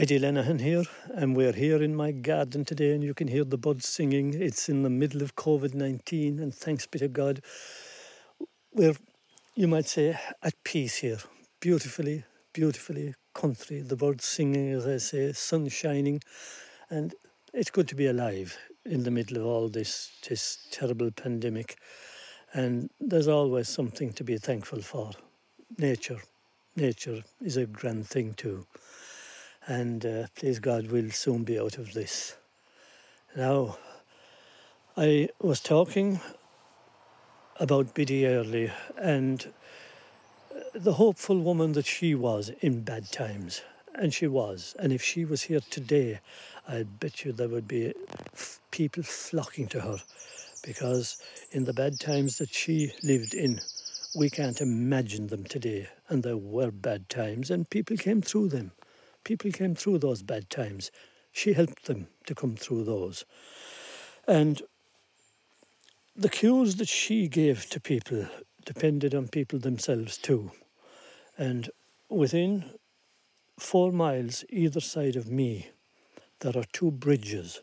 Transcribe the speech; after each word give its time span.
Eddie 0.00 0.18
Lenihan 0.18 0.62
here, 0.62 0.84
and 1.14 1.36
we're 1.36 1.52
here 1.52 1.82
in 1.82 1.94
my 1.94 2.10
garden 2.10 2.64
today, 2.64 2.92
and 2.94 3.04
you 3.04 3.12
can 3.12 3.28
hear 3.28 3.44
the 3.44 3.58
birds 3.58 3.86
singing. 3.86 4.32
It's 4.32 4.66
in 4.66 4.82
the 4.82 4.88
middle 4.88 5.20
of 5.20 5.36
COVID 5.36 5.74
19, 5.74 6.38
and 6.38 6.54
thanks 6.54 6.86
be 6.86 6.98
to 7.00 7.08
God, 7.08 7.42
we're, 8.72 8.94
you 9.54 9.68
might 9.68 9.84
say, 9.84 10.18
at 10.42 10.54
peace 10.64 10.96
here. 10.96 11.18
Beautifully, 11.60 12.24
beautifully 12.54 13.14
country, 13.34 13.82
the 13.82 13.94
birds 13.94 14.24
singing, 14.24 14.72
as 14.72 14.86
I 14.86 14.96
say, 14.96 15.34
sun 15.34 15.68
shining, 15.68 16.22
and 16.88 17.14
it's 17.52 17.70
good 17.70 17.88
to 17.88 17.94
be 17.94 18.06
alive 18.06 18.56
in 18.86 19.02
the 19.02 19.10
middle 19.10 19.36
of 19.36 19.44
all 19.44 19.68
this, 19.68 20.12
this 20.26 20.66
terrible 20.70 21.10
pandemic. 21.10 21.76
And 22.54 22.88
there's 23.00 23.28
always 23.28 23.68
something 23.68 24.14
to 24.14 24.24
be 24.24 24.38
thankful 24.38 24.80
for. 24.80 25.10
Nature. 25.76 26.22
Nature 26.74 27.22
is 27.42 27.58
a 27.58 27.66
grand 27.66 28.06
thing 28.06 28.32
too 28.32 28.66
and 29.70 30.04
uh, 30.04 30.26
please 30.34 30.58
God, 30.58 30.90
we'll 30.90 31.12
soon 31.12 31.44
be 31.44 31.56
out 31.56 31.78
of 31.78 31.94
this. 31.94 32.36
Now, 33.36 33.78
I 34.96 35.28
was 35.40 35.60
talking 35.60 36.18
about 37.60 37.94
Biddy 37.94 38.26
Early 38.26 38.72
and 38.98 39.52
the 40.74 40.94
hopeful 40.94 41.38
woman 41.38 41.72
that 41.74 41.86
she 41.86 42.16
was 42.16 42.50
in 42.60 42.82
bad 42.82 43.12
times. 43.12 43.62
And 43.94 44.12
she 44.12 44.26
was. 44.26 44.74
And 44.76 44.92
if 44.92 45.04
she 45.04 45.24
was 45.24 45.42
here 45.42 45.60
today, 45.70 46.18
I 46.66 46.82
bet 46.82 47.24
you 47.24 47.30
there 47.30 47.48
would 47.48 47.68
be 47.68 47.94
f- 48.32 48.58
people 48.72 49.04
flocking 49.04 49.68
to 49.68 49.82
her 49.82 49.98
because 50.66 51.22
in 51.52 51.62
the 51.62 51.72
bad 51.72 52.00
times 52.00 52.38
that 52.38 52.52
she 52.52 52.92
lived 53.04 53.34
in, 53.34 53.60
we 54.16 54.30
can't 54.30 54.60
imagine 54.60 55.28
them 55.28 55.44
today. 55.44 55.88
And 56.08 56.24
there 56.24 56.36
were 56.36 56.72
bad 56.72 57.08
times, 57.08 57.52
and 57.52 57.70
people 57.70 57.96
came 57.96 58.20
through 58.20 58.48
them 58.48 58.72
people 59.24 59.50
came 59.50 59.74
through 59.74 59.98
those 59.98 60.22
bad 60.22 60.50
times. 60.50 60.90
She 61.32 61.52
helped 61.52 61.86
them 61.86 62.08
to 62.26 62.34
come 62.34 62.56
through 62.56 62.84
those. 62.84 63.24
And 64.26 64.62
the 66.16 66.28
cures 66.28 66.76
that 66.76 66.88
she 66.88 67.28
gave 67.28 67.68
to 67.70 67.80
people 67.80 68.26
depended 68.64 69.14
on 69.14 69.28
people 69.28 69.58
themselves 69.58 70.18
too. 70.18 70.50
And 71.38 71.70
within 72.08 72.64
four 73.58 73.92
miles 73.92 74.44
either 74.50 74.80
side 74.80 75.16
of 75.16 75.30
me, 75.30 75.70
there 76.40 76.56
are 76.56 76.64
two 76.72 76.90
bridges. 76.90 77.60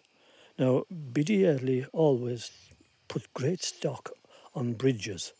Now, 0.57 0.85
Biddy 1.11 1.45
Early 1.45 1.85
always 1.93 2.51
put 3.07 3.33
great 3.33 3.63
stock 3.63 4.11
on 4.55 4.73
bridges 4.73 5.33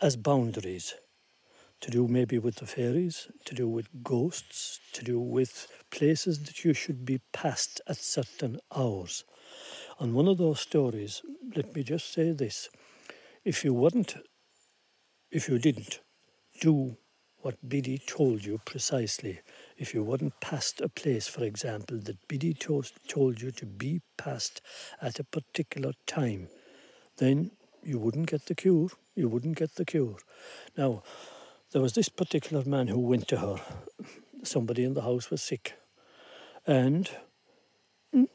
as 0.00 0.16
boundaries 0.16 0.94
to 1.80 1.90
do 1.90 2.08
maybe 2.08 2.38
with 2.38 2.56
the 2.56 2.66
fairies, 2.66 3.28
to 3.44 3.54
do 3.54 3.68
with 3.68 4.02
ghosts, 4.02 4.80
to 4.92 5.04
do 5.04 5.20
with 5.20 5.68
places 5.90 6.42
that 6.44 6.64
you 6.64 6.72
should 6.72 7.04
be 7.04 7.20
passed 7.32 7.80
at 7.88 7.96
certain 7.96 8.58
hours. 8.74 9.24
On 10.00 10.14
one 10.14 10.28
of 10.28 10.38
those 10.38 10.60
stories, 10.60 11.22
let 11.54 11.74
me 11.74 11.82
just 11.82 12.12
say 12.12 12.32
this 12.32 12.68
if 13.44 13.64
you 13.64 13.72
weren't, 13.72 14.16
if 15.30 15.48
you 15.48 15.58
didn't 15.58 16.00
do 16.60 16.96
what 17.38 17.68
Biddy 17.68 17.98
told 17.98 18.44
you 18.44 18.60
precisely, 18.64 19.38
if 19.76 19.94
you 19.94 20.02
weren't 20.02 20.40
passed 20.40 20.80
a 20.80 20.88
place, 20.88 21.28
for 21.28 21.44
example, 21.44 21.98
that 21.98 22.26
Biddy 22.26 22.54
told 22.54 23.40
you 23.40 23.52
to 23.52 23.66
be 23.66 24.00
passed 24.18 24.60
at 25.00 25.20
a 25.20 25.24
particular 25.24 25.92
time, 26.06 26.48
then 27.18 27.52
you 27.84 27.98
wouldn't 28.00 28.28
get 28.28 28.46
the 28.46 28.54
cure. 28.54 28.88
You 29.14 29.28
wouldn't 29.28 29.56
get 29.56 29.76
the 29.76 29.84
cure. 29.84 30.16
Now, 30.76 31.04
there 31.72 31.82
was 31.82 31.94
this 31.94 32.08
particular 32.08 32.64
man 32.64 32.88
who 32.88 33.00
went 33.00 33.28
to 33.28 33.38
her. 33.38 33.56
Somebody 34.42 34.84
in 34.84 34.94
the 34.94 35.02
house 35.02 35.30
was 35.30 35.42
sick. 35.42 35.74
And 36.66 37.10
mm, 38.14 38.28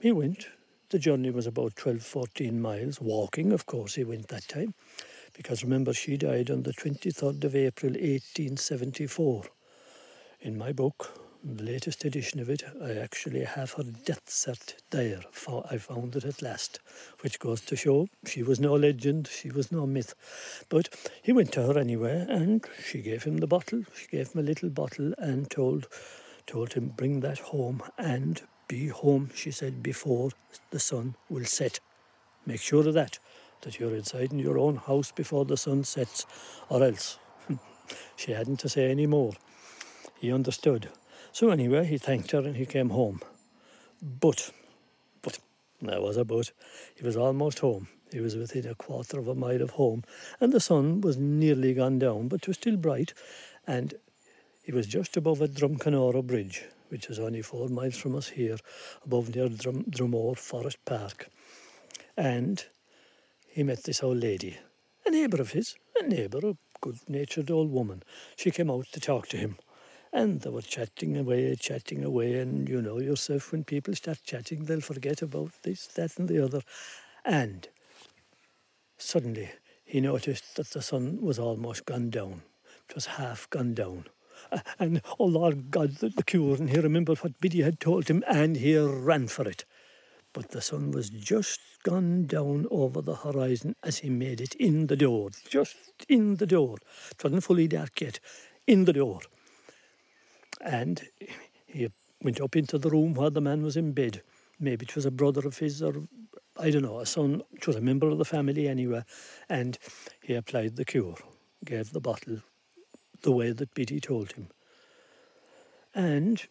he 0.00 0.12
went. 0.12 0.48
The 0.90 0.98
journey 0.98 1.30
was 1.30 1.46
about 1.46 1.76
12, 1.76 2.02
14 2.02 2.60
miles, 2.60 3.00
walking, 3.00 3.52
of 3.52 3.64
course, 3.66 3.94
he 3.94 4.04
went 4.04 4.28
that 4.28 4.46
time. 4.48 4.74
Because 5.34 5.62
remember, 5.64 5.94
she 5.94 6.16
died 6.18 6.50
on 6.50 6.64
the 6.64 6.72
23rd 6.72 7.44
of 7.44 7.56
April 7.56 7.92
1874. 7.92 9.44
In 10.40 10.58
my 10.58 10.72
book, 10.72 11.21
the 11.44 11.64
latest 11.64 12.04
edition 12.04 12.38
of 12.38 12.48
it, 12.48 12.62
I 12.80 12.92
actually 12.92 13.44
have 13.44 13.72
her 13.72 13.82
death 13.82 14.26
cert 14.26 14.74
there. 14.90 15.20
For 15.32 15.66
I 15.70 15.78
found 15.78 16.14
it 16.14 16.24
at 16.24 16.40
last, 16.40 16.78
which 17.20 17.40
goes 17.40 17.60
to 17.62 17.76
show 17.76 18.08
she 18.24 18.42
was 18.42 18.60
no 18.60 18.74
legend, 18.74 19.28
she 19.28 19.50
was 19.50 19.72
no 19.72 19.86
myth. 19.86 20.14
But 20.68 20.88
he 21.22 21.32
went 21.32 21.52
to 21.52 21.62
her 21.62 21.78
anyway, 21.78 22.26
and 22.28 22.64
she 22.84 23.02
gave 23.02 23.24
him 23.24 23.38
the 23.38 23.46
bottle. 23.48 23.82
She 23.94 24.06
gave 24.06 24.32
him 24.32 24.40
a 24.40 24.44
little 24.44 24.70
bottle 24.70 25.14
and 25.18 25.50
told 25.50 25.88
told 26.46 26.72
him 26.72 26.92
bring 26.96 27.20
that 27.20 27.38
home 27.38 27.82
and 27.98 28.42
be 28.68 28.88
home. 28.88 29.30
She 29.34 29.50
said 29.50 29.82
before 29.82 30.30
the 30.70 30.80
sun 30.80 31.16
will 31.28 31.44
set. 31.44 31.80
Make 32.46 32.60
sure 32.60 32.86
of 32.86 32.94
that, 32.94 33.18
that 33.62 33.78
you're 33.78 33.94
inside 33.94 34.32
in 34.32 34.38
your 34.38 34.58
own 34.58 34.76
house 34.76 35.12
before 35.12 35.44
the 35.44 35.56
sun 35.56 35.84
sets, 35.84 36.26
or 36.68 36.82
else. 36.82 37.18
she 38.16 38.32
hadn't 38.32 38.60
to 38.60 38.68
say 38.68 38.90
any 38.90 39.06
more. 39.06 39.32
He 40.18 40.32
understood. 40.32 40.88
So 41.32 41.48
anyway, 41.48 41.86
he 41.86 41.96
thanked 41.96 42.30
her 42.32 42.40
and 42.40 42.56
he 42.56 42.66
came 42.66 42.90
home. 42.90 43.20
But, 44.02 44.52
but, 45.22 45.38
there 45.80 46.00
was 46.00 46.16
a 46.16 46.24
but. 46.24 46.52
He 46.94 47.04
was 47.04 47.16
almost 47.16 47.60
home. 47.60 47.88
He 48.12 48.20
was 48.20 48.36
within 48.36 48.66
a 48.66 48.74
quarter 48.74 49.18
of 49.18 49.28
a 49.28 49.34
mile 49.34 49.62
of 49.62 49.70
home, 49.70 50.04
and 50.38 50.52
the 50.52 50.60
sun 50.60 51.00
was 51.00 51.16
nearly 51.16 51.72
gone 51.72 51.98
down, 51.98 52.28
but 52.28 52.42
it 52.42 52.48
was 52.48 52.58
still 52.58 52.76
bright, 52.76 53.14
and 53.66 53.94
he 54.62 54.70
was 54.70 54.86
just 54.86 55.16
above 55.16 55.40
a 55.40 55.48
Drumcanora 55.48 56.22
bridge, 56.22 56.64
which 56.90 57.06
is 57.06 57.18
only 57.18 57.40
four 57.40 57.68
miles 57.68 57.96
from 57.96 58.14
us 58.14 58.28
here, 58.28 58.58
above 59.02 59.34
near 59.34 59.48
Drum, 59.48 59.84
Drumore 59.84 60.36
Forest 60.36 60.84
Park. 60.84 61.30
And 62.14 62.62
he 63.48 63.62
met 63.62 63.84
this 63.84 64.02
old 64.02 64.18
lady, 64.18 64.58
a 65.06 65.10
neighbour 65.10 65.40
of 65.40 65.52
his, 65.52 65.76
a 65.98 66.06
neighbour, 66.06 66.40
a 66.46 66.56
good 66.82 66.98
natured 67.08 67.50
old 67.50 67.70
woman. 67.70 68.02
She 68.36 68.50
came 68.50 68.70
out 68.70 68.88
to 68.92 69.00
talk 69.00 69.26
to 69.28 69.38
him. 69.38 69.56
And 70.12 70.42
they 70.42 70.50
were 70.50 70.62
chatting 70.62 71.16
away, 71.16 71.54
chatting 71.56 72.04
away, 72.04 72.38
and 72.38 72.68
you 72.68 72.82
know 72.82 72.98
yourself, 72.98 73.50
when 73.50 73.64
people 73.64 73.94
start 73.94 74.18
chatting, 74.24 74.64
they'll 74.64 74.82
forget 74.82 75.22
about 75.22 75.52
this, 75.62 75.86
that, 75.86 76.18
and 76.18 76.28
the 76.28 76.44
other. 76.44 76.60
And 77.24 77.68
suddenly 78.98 79.50
he 79.84 80.00
noticed 80.00 80.56
that 80.56 80.70
the 80.70 80.82
sun 80.82 81.20
was 81.22 81.38
almost 81.38 81.86
gone 81.86 82.10
down. 82.10 82.42
It 82.88 82.94
was 82.94 83.06
half 83.06 83.48
gone 83.48 83.74
down. 83.74 84.06
And 84.78 85.00
oh 85.18 85.24
Lord 85.24 85.70
God, 85.70 85.96
the, 85.96 86.10
the 86.10 86.22
cure, 86.22 86.56
and 86.56 86.68
he 86.68 86.78
remembered 86.78 87.18
what 87.18 87.40
Biddy 87.40 87.62
had 87.62 87.80
told 87.80 88.08
him, 88.08 88.22
and 88.28 88.56
he 88.56 88.76
ran 88.76 89.28
for 89.28 89.48
it. 89.48 89.64
But 90.34 90.50
the 90.50 90.60
sun 90.60 90.90
was 90.90 91.08
just 91.10 91.60
gone 91.84 92.26
down 92.26 92.66
over 92.70 93.00
the 93.00 93.16
horizon 93.16 93.76
as 93.82 93.98
he 93.98 94.10
made 94.10 94.40
it 94.40 94.54
in 94.56 94.88
the 94.88 94.96
door, 94.96 95.30
just 95.48 95.76
in 96.08 96.36
the 96.36 96.46
door. 96.46 96.78
It 97.12 97.22
wasn't 97.22 97.44
fully 97.44 97.68
dark 97.68 98.00
yet, 98.00 98.18
in 98.66 98.84
the 98.84 98.92
door. 98.92 99.20
And 100.62 101.02
he 101.66 101.88
went 102.22 102.40
up 102.40 102.56
into 102.56 102.78
the 102.78 102.90
room 102.90 103.14
where 103.14 103.30
the 103.30 103.40
man 103.40 103.62
was 103.62 103.76
in 103.76 103.92
bed. 103.92 104.22
Maybe 104.60 104.86
it 104.86 104.94
was 104.94 105.04
a 105.04 105.10
brother 105.10 105.46
of 105.46 105.58
his, 105.58 105.82
or 105.82 106.04
I 106.58 106.70
don't 106.70 106.82
know, 106.82 107.00
a 107.00 107.06
son. 107.06 107.42
It 107.52 107.66
was 107.66 107.76
a 107.76 107.80
member 107.80 108.08
of 108.08 108.18
the 108.18 108.24
family 108.24 108.68
anyway. 108.68 109.02
And 109.48 109.76
he 110.22 110.34
applied 110.34 110.76
the 110.76 110.84
cure, 110.84 111.16
gave 111.64 111.92
the 111.92 112.00
bottle 112.00 112.38
the 113.22 113.32
way 113.32 113.52
that 113.52 113.74
Biddy 113.74 114.00
told 114.00 114.32
him. 114.32 114.48
And 115.94 116.46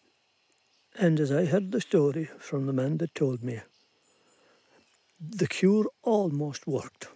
and 0.98 1.18
as 1.18 1.32
I 1.32 1.46
heard 1.46 1.72
the 1.72 1.80
story 1.80 2.28
from 2.38 2.66
the 2.66 2.72
man 2.72 2.98
that 2.98 3.14
told 3.14 3.42
me, 3.42 3.60
the 5.18 5.46
cure 5.46 5.86
almost 6.02 6.66
worked. 6.66 7.08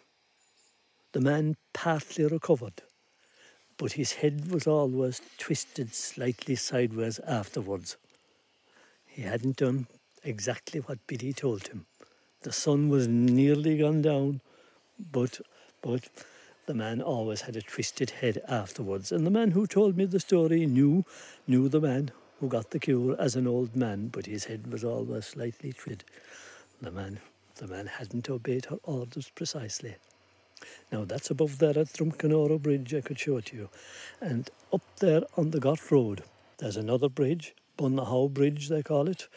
The 1.13 1.21
man 1.21 1.57
partly 1.75 2.25
recovered 2.25 2.83
but 3.79 3.93
his 3.93 4.15
head 4.15 4.51
was 4.51 4.67
always 4.67 5.21
twisted 5.39 5.95
slightly 5.95 6.57
sideways 6.57 7.19
afterwards. 7.21 7.97
He 9.07 9.23
hadn't 9.23 9.57
done 9.57 9.87
exactly 10.25 10.81
what 10.81 11.07
Biddy 11.07 11.33
told 11.33 11.69
him. 11.69 11.87
The 12.43 12.53
sun 12.53 12.89
was 12.89 13.09
nearly 13.09 13.79
gone 13.79 14.03
down, 14.03 14.41
but 15.13 15.41
but 15.83 16.09
the 16.67 16.75
man 16.75 17.01
always 17.01 17.43
had 17.43 17.57
a 17.57 17.63
twisted 17.63 18.11
head 18.11 18.43
afterwards. 18.49 19.13
And 19.13 19.27
the 19.27 19.31
man 19.31 19.53
who 19.53 19.67
told 19.67 19.97
me 19.97 20.05
the 20.05 20.21
story 20.21 20.67
knew 20.67 21.05
knew 21.47 21.69
the 21.69 21.81
man 21.81 22.11
who 22.41 22.49
got 22.49 22.71
the 22.71 22.79
cure 22.79 23.17
as 23.19 23.37
an 23.37 23.47
old 23.47 23.75
man, 23.77 24.09
but 24.09 24.27
his 24.27 24.45
head 24.45 24.73
was 24.73 24.85
always 24.85 25.27
slightly 25.27 25.73
twisted. 25.73 26.05
The 26.81 26.91
man 26.91 27.21
the 27.57 27.67
man 27.67 27.87
hadn't 27.87 28.29
obeyed 28.29 28.67
her 28.67 28.79
orders 28.83 29.31
precisely. 29.35 29.97
Now 30.91 31.05
that's 31.05 31.31
above 31.31 31.59
there 31.59 31.79
at 31.79 31.93
Drumcanora 31.93 32.61
Bridge, 32.61 32.95
I 32.95 33.01
could 33.01 33.19
show 33.19 33.39
it 33.39 33.47
to 33.47 33.57
you. 33.57 33.69
And 34.21 34.51
up 34.73 34.83
there 35.01 35.23
on 35.37 35.51
the 35.51 35.61
Gort 35.61 35.91
Road, 35.91 36.23
there's 36.59 36.77
another 36.77 37.09
bridge, 37.09 37.55
Bunnahow 37.79 38.33
Bridge 38.33 38.69
they 38.69 38.83
call 38.83 39.09
it. 39.09 39.29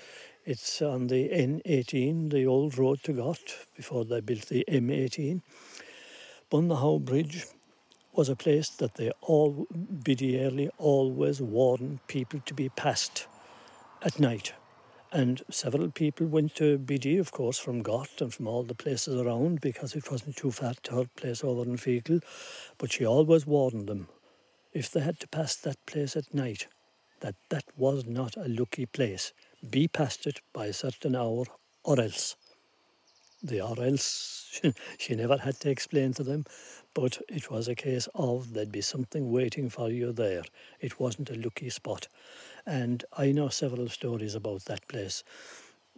It's 0.46 0.82
on 0.82 1.08
the 1.08 1.30
N18, 1.30 2.32
the 2.32 2.46
old 2.46 2.78
road 2.78 3.04
to 3.04 3.14
Gort, 3.14 3.68
before 3.76 4.06
they 4.06 4.22
built 4.22 4.48
the 4.48 4.66
M18. 4.68 5.42
Bunnahow 6.50 7.04
Bridge 7.04 7.46
was 8.14 8.30
a 8.30 8.36
place 8.36 8.70
that 8.70 8.96
they 8.96 9.12
all, 9.22 9.68
Biddy 10.04 10.70
always 10.78 11.42
warned 11.42 12.00
people 12.08 12.40
to 12.46 12.54
be 12.54 12.70
passed 12.70 13.28
at 14.02 14.20
night 14.20 14.54
and 15.12 15.42
several 15.50 15.90
people 15.92 16.28
went 16.28 16.56
to 16.56 16.78
Biddy, 16.78 17.18
of 17.18 17.32
course, 17.32 17.58
from 17.58 17.82
Gort 17.82 18.22
and 18.22 18.34
from 18.34 18.48
all 18.48 18.64
the 18.64 18.76
places 18.76 19.16
around 19.16 19.62
because 19.62 19.96
it 19.96 20.12
wasn't 20.12 20.38
too 20.38 20.52
far 20.52 20.74
to 20.84 20.96
her 20.96 21.06
place 21.16 21.44
over 21.44 21.64
in 21.64 21.78
Feakle. 21.78 22.24
But 22.78 22.92
she 22.92 23.06
always 23.06 23.46
warned 23.48 23.88
them 23.88 24.08
if 24.74 24.92
they 24.92 25.00
had 25.02 25.20
to 25.20 25.28
pass 25.28 25.56
that 25.56 25.84
place 25.86 26.16
at 26.16 26.34
night, 26.34 26.68
that 27.22 27.36
that 27.50 27.66
was 27.76 28.06
not 28.06 28.38
a 28.38 28.48
lucky 28.48 28.86
place. 28.86 29.34
Be 29.68 29.88
past 29.88 30.28
it 30.28 30.42
by 30.54 30.68
a 30.68 30.74
certain 30.74 31.16
hour 31.16 31.46
or 31.84 32.00
else. 32.00 32.36
The 33.42 33.62
or 33.62 33.82
else 33.84 34.39
she 34.98 35.16
never 35.16 35.38
had 35.38 35.60
to 35.62 35.70
explain 35.70 36.14
to 36.14 36.24
them, 36.24 36.46
but 36.94 37.22
it 37.30 37.52
was 37.52 37.68
a 37.68 37.76
case 37.76 38.08
of 38.16 38.54
there'd 38.54 38.72
be 38.72 38.82
something 38.82 39.32
waiting 39.32 39.70
for 39.70 39.90
you 39.90 40.12
there. 40.12 40.44
It 40.80 41.00
wasn't 41.00 41.30
a 41.30 41.36
lucky 41.36 41.70
spot. 41.70 42.08
And 42.66 43.04
I 43.18 43.32
know 43.32 43.50
several 43.50 43.90
stories 43.90 44.36
about 44.36 44.66
that 44.66 44.88
place. 44.88 45.24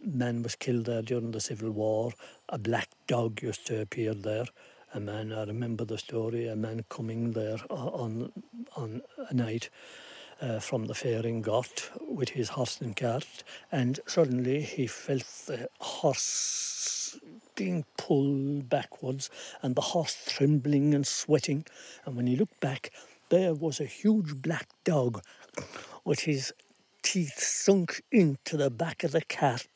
Man 0.04 0.42
was 0.42 0.54
killed 0.54 0.86
there 0.86 1.02
during 1.02 1.30
the 1.30 1.40
Civil 1.40 1.70
War. 1.70 2.12
A 2.48 2.58
black 2.58 2.88
dog 3.06 3.42
used 3.42 3.66
to 3.68 3.80
appear 3.80 4.14
there. 4.14 4.46
A 4.94 5.00
man, 5.00 5.32
I 5.32 5.44
remember 5.44 5.84
the 5.84 5.96
story, 5.96 6.48
a 6.48 6.56
man 6.56 6.84
coming 6.90 7.32
there 7.32 7.58
on, 7.70 8.32
on 8.76 9.02
a 9.28 9.32
night 9.32 9.70
uh, 10.42 10.58
from 10.58 10.86
the 10.86 10.94
fairing 10.94 11.40
got 11.40 11.88
with 12.00 12.30
his 12.30 12.50
horse 12.50 12.80
and 12.80 12.96
cart, 12.96 13.44
and 13.70 14.00
suddenly 14.06 14.60
he 14.60 14.86
felt 14.86 15.24
the 15.46 15.68
horse 15.78 17.18
being 17.54 17.84
pulled 17.96 18.68
backwards 18.68 19.30
and 19.62 19.76
the 19.76 19.80
horse 19.80 20.24
trembling 20.26 20.94
and 20.94 21.06
sweating. 21.06 21.64
And 22.04 22.16
when 22.16 22.26
he 22.26 22.36
looked 22.36 22.60
back, 22.60 22.90
there 23.28 23.54
was 23.54 23.80
a 23.80 23.84
huge 23.84 24.42
black 24.42 24.68
dog 24.84 25.22
with 26.04 26.20
his 26.20 26.52
teeth 27.02 27.38
sunk 27.38 28.02
into 28.10 28.56
the 28.56 28.70
back 28.70 29.04
of 29.04 29.12
the 29.12 29.22
cart 29.22 29.68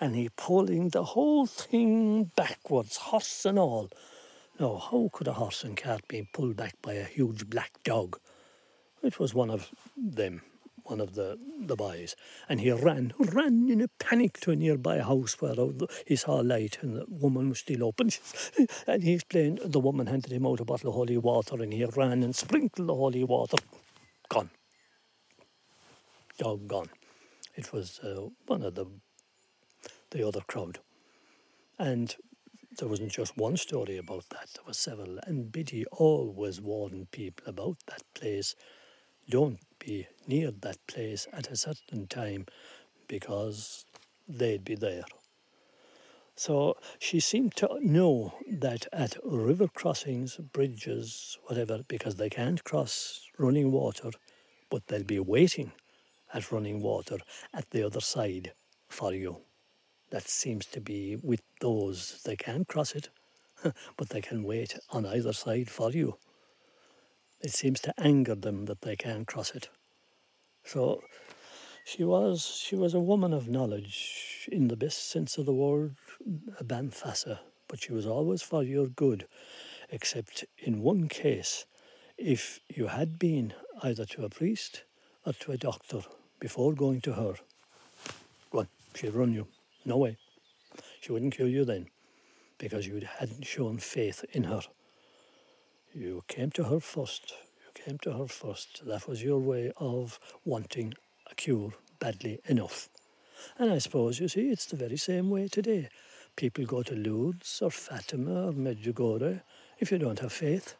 and 0.00 0.14
he 0.14 0.28
pulling 0.36 0.90
the 0.90 1.04
whole 1.04 1.46
thing 1.46 2.30
backwards, 2.36 2.96
horse 2.96 3.44
and 3.44 3.58
all. 3.58 3.90
Now, 4.58 4.76
how 4.76 5.10
could 5.12 5.28
a 5.28 5.32
horse 5.32 5.64
and 5.64 5.76
cart 5.76 6.06
be 6.08 6.28
pulled 6.32 6.56
back 6.56 6.76
by 6.80 6.94
a 6.94 7.04
huge 7.04 7.50
black 7.50 7.72
dog? 7.82 8.18
It 9.04 9.20
was 9.20 9.34
one 9.34 9.50
of 9.50 9.70
them, 9.96 10.42
one 10.82 11.00
of 11.00 11.14
the, 11.14 11.38
the 11.60 11.76
boys, 11.76 12.16
and 12.48 12.60
he 12.60 12.72
ran, 12.72 13.12
ran 13.18 13.68
in 13.70 13.80
a 13.80 13.88
panic 13.98 14.40
to 14.40 14.50
a 14.50 14.56
nearby 14.56 14.98
house 15.00 15.40
where 15.40 15.54
he 16.06 16.16
saw 16.16 16.40
a 16.40 16.42
light 16.42 16.78
and 16.80 16.96
the 16.96 17.04
woman 17.08 17.50
was 17.50 17.60
still 17.60 17.84
open. 17.84 18.10
And 18.86 19.02
he 19.02 19.12
explained 19.12 19.60
the 19.64 19.80
woman 19.80 20.06
handed 20.06 20.32
him 20.32 20.46
out 20.46 20.60
a 20.60 20.64
bottle 20.64 20.88
of 20.90 20.96
holy 20.96 21.18
water 21.18 21.62
and 21.62 21.72
he 21.72 21.84
ran 21.84 22.22
and 22.22 22.34
sprinkled 22.34 22.88
the 22.88 22.94
holy 22.94 23.24
water. 23.24 23.58
Gone 24.28 24.50
dog 26.38 26.66
gone. 26.66 26.90
It 27.54 27.72
was 27.72 28.00
uh, 28.00 28.28
one 28.46 28.62
of 28.62 28.74
the 28.74 28.86
the 30.10 30.26
other 30.26 30.40
crowd, 30.40 30.78
and 31.78 32.14
there 32.78 32.88
wasn't 32.88 33.12
just 33.12 33.36
one 33.36 33.56
story 33.56 33.96
about 33.96 34.28
that. 34.30 34.48
There 34.54 34.64
were 34.66 34.74
several, 34.74 35.18
and 35.26 35.50
Biddy 35.50 35.84
always 35.86 36.60
warned 36.60 37.10
people 37.10 37.48
about 37.48 37.78
that 37.86 38.02
place. 38.14 38.54
Don't 39.28 39.58
be 39.78 40.06
near 40.26 40.50
that 40.50 40.86
place 40.86 41.26
at 41.32 41.50
a 41.50 41.56
certain 41.56 42.06
time, 42.06 42.46
because 43.08 43.84
they'd 44.28 44.64
be 44.64 44.74
there. 44.74 45.04
So 46.36 46.76
she 46.98 47.20
seemed 47.20 47.54
to 47.56 47.78
know 47.80 48.34
that 48.50 48.88
at 48.92 49.16
river 49.24 49.68
crossings, 49.68 50.36
bridges, 50.36 51.38
whatever, 51.44 51.82
because 51.86 52.16
they 52.16 52.28
can't 52.28 52.64
cross 52.64 53.20
running 53.38 53.70
water, 53.70 54.10
but 54.68 54.88
they'll 54.88 55.04
be 55.04 55.20
waiting 55.20 55.72
at 56.32 56.50
running 56.50 56.80
water 56.82 57.18
at 57.52 57.70
the 57.70 57.84
other 57.84 58.00
side 58.00 58.52
for 58.88 59.14
you. 59.14 59.42
That 60.10 60.28
seems 60.28 60.66
to 60.66 60.80
be 60.80 61.16
with 61.22 61.42
those, 61.60 62.20
they 62.24 62.36
can't 62.36 62.66
cross 62.66 62.94
it, 62.94 63.10
but 63.96 64.08
they 64.08 64.20
can 64.20 64.42
wait 64.42 64.76
on 64.90 65.06
either 65.06 65.32
side 65.32 65.70
for 65.70 65.92
you. 65.92 66.18
It 67.44 67.52
seems 67.52 67.78
to 67.80 67.92
anger 67.98 68.34
them 68.34 68.64
that 68.64 68.80
they 68.80 68.96
can't 68.96 69.26
cross 69.26 69.54
it. 69.54 69.68
So 70.64 71.02
she 71.84 72.02
was 72.02 72.42
she 72.42 72.74
was 72.74 72.94
a 72.94 73.00
woman 73.00 73.34
of 73.34 73.50
knowledge 73.50 74.48
in 74.50 74.68
the 74.68 74.78
best 74.78 75.10
sense 75.10 75.36
of 75.36 75.44
the 75.44 75.52
word, 75.52 75.96
a 76.58 76.64
banfassa, 76.64 77.40
but 77.68 77.82
she 77.82 77.92
was 77.92 78.06
always 78.06 78.40
for 78.40 78.62
your 78.62 78.86
good, 78.86 79.26
except 79.90 80.46
in 80.56 80.80
one 80.80 81.06
case, 81.06 81.66
if 82.16 82.60
you 82.70 82.86
had 82.86 83.18
been 83.18 83.52
either 83.82 84.06
to 84.06 84.24
a 84.24 84.30
priest 84.30 84.84
or 85.26 85.34
to 85.34 85.52
a 85.52 85.58
doctor 85.58 86.00
before 86.40 86.72
going 86.72 87.02
to 87.02 87.12
her. 87.12 87.34
Run. 88.54 88.68
She'd 88.94 89.12
run 89.12 89.34
you. 89.34 89.48
No 89.84 89.98
way. 89.98 90.16
She 91.02 91.12
wouldn't 91.12 91.36
kill 91.36 91.48
you 91.48 91.66
then 91.66 91.88
because 92.56 92.86
you 92.86 93.02
hadn't 93.18 93.44
shown 93.44 93.76
faith 93.76 94.24
in 94.32 94.44
her. 94.44 94.62
You 95.96 96.24
came 96.26 96.50
to 96.52 96.64
her 96.64 96.80
first. 96.80 97.34
You 97.64 97.70
came 97.72 97.98
to 97.98 98.14
her 98.14 98.26
first. 98.26 98.82
That 98.84 99.06
was 99.06 99.22
your 99.22 99.38
way 99.38 99.70
of 99.76 100.18
wanting 100.44 100.94
a 101.30 101.36
cure 101.36 101.72
badly 102.00 102.40
enough. 102.46 102.88
And 103.58 103.70
I 103.70 103.78
suppose, 103.78 104.18
you 104.18 104.26
see, 104.26 104.50
it's 104.50 104.66
the 104.66 104.74
very 104.74 104.96
same 104.96 105.30
way 105.30 105.46
today. 105.46 105.88
People 106.34 106.64
go 106.66 106.82
to 106.82 106.96
Lourdes 106.96 107.62
or 107.62 107.70
Fatima 107.70 108.48
or 108.48 108.52
Medjugorje. 108.52 109.42
If 109.78 109.92
you 109.92 109.98
don't 109.98 110.18
have 110.18 110.32
faith, 110.32 110.74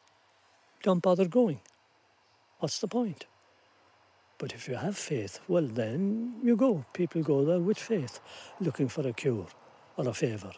don't 0.83 1.00
bother 1.00 1.28
going. 1.28 1.61
What's 2.59 2.80
the 2.80 2.88
point? 2.88 3.26
But 4.38 4.52
if 4.52 4.66
you 4.68 4.75
have 4.75 4.99
faith, 4.99 5.38
well, 5.47 5.68
then 5.68 6.40
you 6.42 6.56
go. 6.56 6.85
People 6.92 7.23
go 7.23 7.44
there 7.44 7.61
with 7.61 7.78
faith, 7.78 8.18
looking 8.59 8.88
for 8.88 9.06
a 9.06 9.12
cure 9.12 9.47
or 9.97 10.09
a 10.09 10.12
favour. 10.12 10.50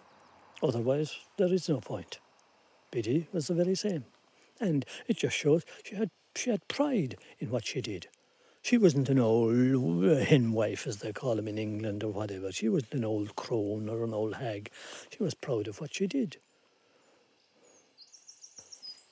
Otherwise, 0.63 1.15
there 1.37 1.53
is 1.53 1.69
no 1.69 1.81
point. 1.81 2.21
Biddy 2.91 3.29
was 3.35 3.49
the 3.49 3.55
very 3.55 3.75
same. 3.75 4.07
And 4.61 4.85
it 5.07 5.19
just 5.19 5.37
shows 5.37 5.65
she 5.85 5.97
had, 5.97 6.11
she 6.35 6.51
had 6.51 6.67
pride 6.69 7.17
in 7.39 7.51
what 7.51 7.67
she 7.67 7.81
did. 7.81 8.09
She 8.63 8.79
wasn't 8.79 9.09
an 9.09 9.21
old 9.21 10.05
hen 10.23 10.53
wife, 10.53 10.87
as 10.89 10.97
they 10.97 11.13
call 11.13 11.37
them 11.37 11.47
in 11.47 11.57
England 11.57 12.03
or 12.03 12.11
whatever. 12.11 12.51
She 12.51 12.69
wasn't 12.69 12.95
an 12.95 13.05
old 13.05 13.37
crone 13.37 13.89
or 13.89 14.03
an 14.03 14.13
old 14.13 14.35
hag. 14.35 14.71
She 15.11 15.23
was 15.23 15.35
proud 15.35 15.69
of 15.69 15.81
what 15.81 15.95
she 15.95 16.09
did. 16.09 16.39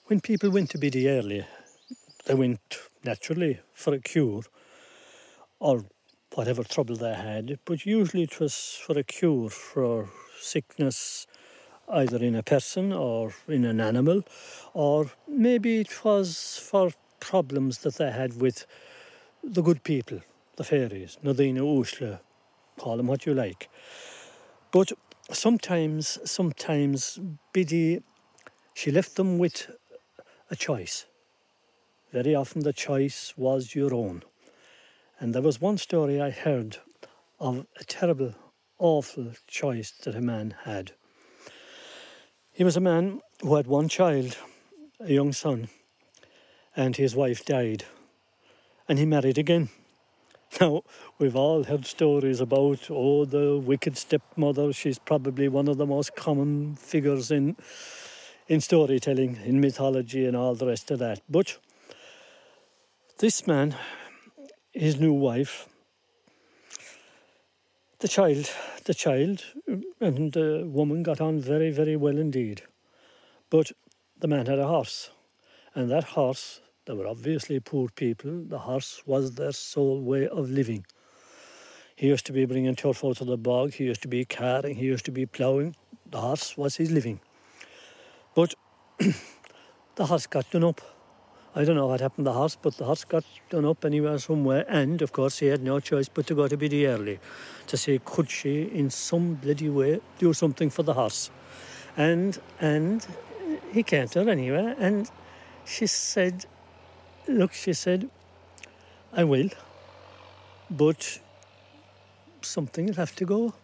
When 0.06 0.20
people 0.20 0.50
went 0.50 0.70
to 0.70 0.78
Biddy 0.78 1.08
Early, 1.08 1.46
they 2.26 2.34
went 2.34 2.78
naturally 3.04 3.60
for 3.72 3.94
a 3.94 4.00
cure 4.00 4.42
or 5.60 5.84
whatever 6.34 6.64
trouble 6.64 6.96
they 6.96 7.14
had, 7.14 7.58
but 7.64 7.86
usually 7.86 8.24
it 8.24 8.40
was 8.40 8.78
for 8.84 8.98
a 8.98 9.04
cure 9.04 9.48
for 9.48 10.10
sickness 10.40 11.26
either 11.88 12.18
in 12.18 12.34
a 12.34 12.42
person 12.42 12.92
or 12.92 13.32
in 13.48 13.64
an 13.64 13.80
animal, 13.80 14.22
or 14.72 15.10
maybe 15.28 15.80
it 15.80 16.04
was 16.04 16.58
for 16.62 16.92
problems 17.20 17.78
that 17.78 17.96
they 17.96 18.10
had 18.10 18.40
with 18.40 18.66
the 19.42 19.62
good 19.62 19.82
people, 19.84 20.20
the 20.56 20.64
fairies, 20.64 21.18
Nadina 21.22 21.60
Ushla, 21.60 22.20
call 22.78 22.96
them 22.96 23.06
what 23.06 23.26
you 23.26 23.34
like. 23.34 23.68
But 24.70 24.92
sometimes, 25.30 26.18
sometimes 26.24 27.20
Biddy, 27.52 28.02
she 28.74 28.90
left 28.90 29.16
them 29.16 29.38
with 29.38 29.70
a 30.50 30.56
choice. 30.56 31.06
Very 32.12 32.34
often 32.34 32.62
the 32.62 32.72
choice 32.72 33.34
was 33.36 33.74
your 33.74 33.94
own. 33.94 34.22
And 35.18 35.34
there 35.34 35.42
was 35.42 35.60
one 35.60 35.78
story 35.78 36.20
I 36.20 36.30
heard 36.30 36.78
of 37.40 37.66
a 37.78 37.84
terrible, 37.84 38.34
awful 38.78 39.32
choice 39.46 39.90
that 40.02 40.14
a 40.14 40.20
man 40.20 40.54
had. 40.64 40.92
He 42.54 42.62
was 42.62 42.76
a 42.76 42.80
man 42.80 43.20
who 43.42 43.56
had 43.56 43.66
one 43.66 43.88
child, 43.88 44.36
a 45.00 45.12
young 45.12 45.32
son, 45.32 45.70
and 46.76 46.94
his 46.94 47.16
wife 47.16 47.44
died 47.44 47.84
and 48.88 48.96
he 48.98 49.04
married 49.04 49.38
again. 49.38 49.70
Now, 50.60 50.84
we've 51.18 51.34
all 51.34 51.64
heard 51.64 51.84
stories 51.84 52.40
about, 52.40 52.88
oh, 52.88 53.24
the 53.24 53.58
wicked 53.58 53.98
stepmother. 53.98 54.72
She's 54.72 55.00
probably 55.00 55.48
one 55.48 55.66
of 55.66 55.78
the 55.78 55.86
most 55.86 56.14
common 56.14 56.76
figures 56.76 57.32
in, 57.32 57.56
in 58.46 58.60
storytelling, 58.60 59.40
in 59.44 59.60
mythology, 59.60 60.24
and 60.24 60.36
all 60.36 60.54
the 60.54 60.68
rest 60.68 60.92
of 60.92 61.00
that. 61.00 61.22
But 61.28 61.58
this 63.18 63.48
man, 63.48 63.74
his 64.72 65.00
new 65.00 65.12
wife, 65.12 65.68
the 68.00 68.08
child, 68.08 68.50
the 68.84 68.94
child 68.94 69.44
um, 69.70 69.82
and 70.00 70.32
the 70.32 70.64
woman 70.66 71.02
got 71.02 71.20
on 71.20 71.40
very, 71.40 71.70
very 71.70 71.96
well 71.96 72.18
indeed. 72.18 72.62
But 73.50 73.72
the 74.18 74.28
man 74.28 74.46
had 74.46 74.58
a 74.58 74.66
horse, 74.66 75.10
and 75.74 75.90
that 75.90 76.04
horse 76.04 76.60
they 76.86 76.92
were 76.92 77.06
obviously 77.06 77.60
poor 77.60 77.88
people. 77.88 78.44
The 78.46 78.58
horse 78.58 79.02
was 79.06 79.32
their 79.32 79.52
sole 79.52 80.00
way 80.02 80.28
of 80.28 80.50
living. 80.50 80.84
He 81.96 82.08
used 82.08 82.26
to 82.26 82.32
be 82.32 82.44
bringing 82.44 82.74
turf 82.74 83.04
out 83.04 83.20
of 83.20 83.26
the 83.26 83.38
bog, 83.38 83.74
he 83.74 83.84
used 83.84 84.02
to 84.02 84.08
be 84.08 84.24
carting, 84.24 84.76
he 84.76 84.86
used 84.86 85.04
to 85.06 85.12
be 85.12 85.26
ploughing. 85.26 85.76
The 86.10 86.20
horse 86.20 86.56
was 86.56 86.76
his 86.76 86.90
living. 86.90 87.20
But 88.34 88.54
the 88.98 90.06
horse 90.06 90.26
got 90.26 90.50
done 90.50 90.64
up. 90.64 90.80
I 91.56 91.64
don't 91.64 91.76
know 91.76 91.86
what 91.86 92.00
happened 92.00 92.24
to 92.26 92.30
the 92.30 92.36
horse, 92.36 92.56
but 92.60 92.76
the 92.78 92.84
horse 92.84 93.04
got 93.04 93.24
done 93.48 93.64
up 93.64 93.84
anywhere 93.84 94.18
somewhere, 94.18 94.64
and 94.68 95.00
of 95.02 95.12
course 95.12 95.38
he 95.38 95.46
had 95.46 95.62
no 95.62 95.78
choice 95.78 96.08
but 96.08 96.26
to 96.26 96.34
go 96.34 96.48
to 96.48 96.56
Biddy 96.56 96.86
Early 96.86 97.20
to 97.68 97.76
see 97.76 98.00
could 98.04 98.28
she, 98.28 98.62
in 98.62 98.90
some 98.90 99.34
bloody 99.34 99.68
way, 99.68 100.00
do 100.18 100.32
something 100.32 100.68
for 100.68 100.82
the 100.82 100.94
horse. 100.94 101.30
And 101.96 102.40
and 102.60 103.06
he 103.72 103.84
came 103.84 104.08
to 104.08 104.24
her 104.24 104.30
anyway, 104.30 104.74
and 104.78 105.08
she 105.64 105.86
said 105.86 106.46
Look, 107.26 107.54
she 107.54 107.72
said, 107.72 108.10
I 109.10 109.24
will, 109.24 109.48
but 110.70 111.20
something 112.42 112.86
will 112.86 112.94
have 112.94 113.16
to 113.16 113.24
go 113.24 113.54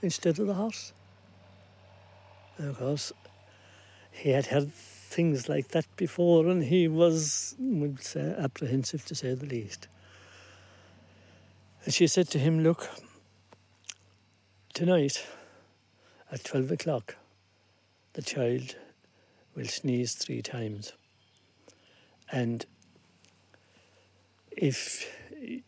instead 0.00 0.38
of 0.38 0.46
the 0.46 0.54
horse. 0.54 0.94
And 2.56 2.70
of 2.70 2.78
course, 2.78 3.12
he 4.12 4.30
had 4.30 4.46
heard 4.46 4.72
things 5.14 5.48
like 5.48 5.68
that 5.68 5.86
before, 5.96 6.46
and 6.48 6.64
he 6.64 6.88
was, 6.88 7.54
would 7.58 8.02
say, 8.02 8.34
apprehensive 8.36 9.04
to 9.06 9.14
say 9.14 9.34
the 9.34 9.46
least. 9.46 9.86
And 11.84 11.94
she 11.94 12.06
said 12.06 12.28
to 12.30 12.38
him, 12.38 12.62
Look, 12.62 12.88
tonight 14.72 15.24
at 16.32 16.42
12 16.42 16.72
o'clock, 16.72 17.16
the 18.14 18.22
child 18.22 18.74
will 19.54 19.66
sneeze 19.66 20.14
three 20.14 20.42
times. 20.42 20.92
And 22.32 22.66
if 24.50 25.06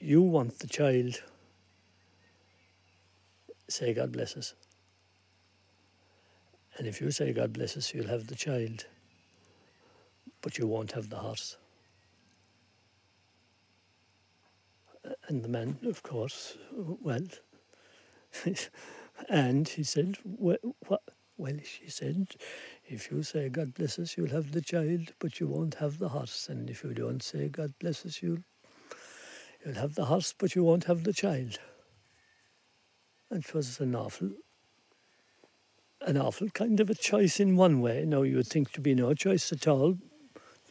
you 0.01 0.23
want 0.23 0.59
the 0.59 0.67
child, 0.67 1.23
say 3.69 3.95
God 3.95 4.13
bless 4.13 4.37
us. 4.37 4.55
And 6.77 6.87
if 6.87 7.01
you 7.01 7.11
say 7.11 7.33
God 7.33 7.53
bless 7.53 7.77
us, 7.77 7.95
you'll 7.95 8.09
have 8.09 8.27
the 8.27 8.35
child, 8.35 8.87
but 10.47 10.59
you 10.59 10.67
won't 10.69 10.93
have 10.93 11.11
the 11.11 11.17
horse. 11.17 11.57
And 15.27 15.43
the 15.43 15.49
man, 15.49 15.77
of 15.85 16.05
course, 16.05 16.57
well, 16.73 17.27
and 19.29 19.67
he 19.67 19.83
said, 19.83 20.19
what, 20.23 20.61
what? 20.87 21.03
Well, 21.37 21.57
she 21.65 21.91
said, 21.91 22.29
if 22.85 23.11
you 23.11 23.25
say 23.25 23.49
God 23.49 23.75
bless 23.75 23.99
us, 23.99 24.17
you'll 24.17 24.31
have 24.31 24.53
the 24.53 24.61
child, 24.61 25.15
but 25.19 25.41
you 25.41 25.49
won't 25.49 25.75
have 25.75 25.99
the 25.99 26.11
horse. 26.11 26.49
And 26.49 26.71
if 26.71 26.85
you 26.85 26.95
don't 26.95 27.25
say 27.25 27.49
God 27.49 27.75
bless 27.81 28.07
us, 28.07 28.23
you'll, 28.23 28.45
you'll 29.65 29.75
have 29.75 29.97
the 29.97 30.05
horse, 30.05 30.33
but 30.33 30.55
you 30.55 30.63
won't 30.63 30.85
have 30.85 31.03
the 31.03 31.13
child. 31.13 31.59
And 33.33 33.45
it 33.45 33.53
was 33.53 33.81
an 33.81 33.97
awful, 33.97 34.31
an 36.03 36.17
awful 36.17 36.51
kind 36.51 36.79
of 36.79 36.89
a 36.89 36.95
choice 36.95 37.41
in 37.41 37.57
one 37.57 37.81
way. 37.81 38.05
Now 38.07 38.23
you 38.23 38.37
would 38.37 38.47
think 38.47 38.71
to 38.75 38.81
be 38.81 38.95
no 38.95 39.13
choice 39.13 39.51
at 39.51 39.67
all, 39.67 39.97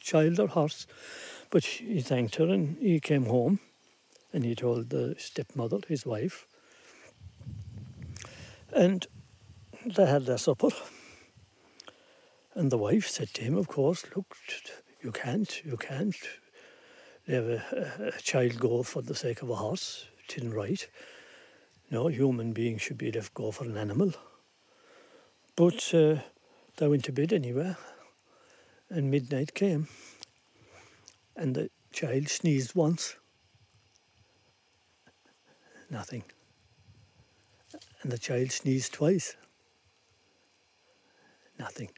child 0.06 0.40
or 0.40 0.48
horse. 0.48 0.88
But 1.50 1.66
he 1.66 2.02
thanked 2.02 2.36
her 2.36 2.46
and 2.46 2.78
he 2.78 3.00
came 3.00 3.26
home 3.26 3.60
and 4.32 4.46
he 4.46 4.56
told 4.56 4.90
the 4.90 5.16
stepmother, 5.18 5.80
his 5.88 6.06
wife. 6.06 6.48
And 8.72 9.06
they 9.86 10.06
had 10.06 10.26
their 10.26 10.38
supper. 10.38 10.70
And 12.54 12.72
the 12.72 12.78
wife 12.78 13.08
said 13.08 13.34
to 13.34 13.42
him, 13.42 13.58
of 13.58 13.68
course, 13.68 14.06
look, 14.16 14.36
you 15.02 15.12
can't, 15.12 15.64
you 15.66 15.78
can't 15.78 16.16
let 17.28 17.44
a, 17.44 18.14
a 18.18 18.22
child 18.22 18.60
go 18.60 18.84
for 18.84 19.02
the 19.02 19.16
sake 19.16 19.42
of 19.42 19.50
a 19.50 19.56
horse. 19.56 20.06
It 20.28 20.38
isn't 20.38 20.54
right. 20.54 20.88
No 21.92 22.08
human 22.08 22.54
being 22.54 22.78
should 22.78 22.98
be 22.98 23.12
left 23.12 23.34
go 23.34 23.52
for 23.52 23.66
an 23.66 23.78
animal. 23.78 24.14
But 25.56 25.94
uh, 25.94 26.18
they 26.78 26.88
went 26.88 27.06
to 27.06 27.12
bed 27.12 27.32
anyway, 27.32 27.76
and 28.90 29.12
midnight 29.12 29.54
came, 29.54 29.88
and 31.36 31.56
the 31.56 31.70
child 31.92 32.30
sneezed 32.30 32.76
once. 32.76 33.16
Nothing. 35.90 36.24
And 38.02 38.12
the 38.12 38.18
child 38.18 38.52
sneezed 38.52 38.94
twice. 38.94 39.36
Nothing 41.58 41.90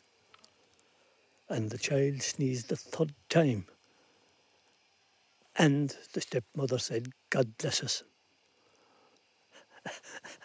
and 1.50 1.70
the 1.70 1.78
child 1.78 2.22
sneezed 2.22 2.70
the 2.70 2.76
third 2.76 3.14
time. 3.30 3.66
And 5.56 5.96
the 6.14 6.22
stepmother 6.22 6.78
said, 6.78 7.08
God 7.30 7.58
bless 7.58 7.84
us. 7.84 8.04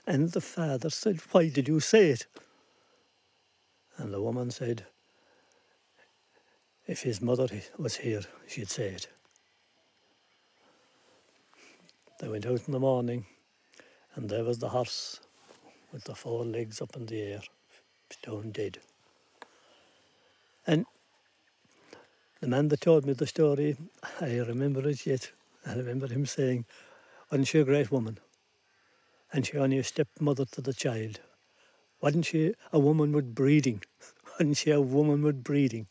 And 0.07 0.31
the 0.31 0.41
father 0.41 0.91
said, 0.91 1.21
Why 1.31 1.49
did 1.49 1.69
you 1.69 1.81
say 1.81 2.11
it? 2.11 2.27
And 3.97 4.13
the 4.13 4.23
woman 4.23 4.51
said, 4.51 4.87
If 6.87 7.03
his 7.03 7.21
mother 7.21 7.49
was 7.79 7.97
here, 7.97 8.23
she'd 8.47 8.71
say 8.71 8.89
it. 8.89 9.09
They 12.21 12.29
went 12.29 12.47
out 12.47 12.63
in 12.67 12.73
the 12.73 12.81
morning, 12.81 13.27
and 14.15 14.29
there 14.29 14.45
was 14.45 14.59
the 14.59 14.69
horse 14.69 15.21
with 15.93 16.05
the 16.05 16.15
four 16.15 16.45
legs 16.45 16.81
up 16.81 16.97
in 16.97 17.07
the 17.07 17.21
air, 17.21 17.43
stone 18.11 18.51
dead. 18.51 18.79
And 20.67 20.87
the 22.41 22.49
man 22.49 22.69
that 22.69 22.81
told 22.81 23.07
me 23.07 23.13
the 23.13 23.27
story, 23.27 23.77
I 24.21 24.39
remember 24.39 24.89
it 24.89 25.07
yet. 25.07 25.33
I 25.67 25.75
remember 25.75 26.07
him 26.07 26.27
saying, 26.27 26.65
Wasn't 27.31 27.49
she 27.49 27.61
a 27.61 27.65
great 27.65 27.91
woman? 27.91 28.19
and 29.33 29.47
she 29.47 29.57
only 29.57 29.79
a 29.79 29.85
stepmother 29.85 30.45
to 30.45 30.61
the 30.61 30.75
child. 30.75 31.21
Wasn't 32.01 32.27
she 32.27 32.55
a 32.73 32.79
woman 32.79 33.13
with 33.13 33.35
breeding? 33.35 33.83
Wasn't 34.39 34.57
she 34.57 34.71
a 34.71 34.81
woman 34.81 35.23
with 35.23 35.43
breeding? 35.43 35.87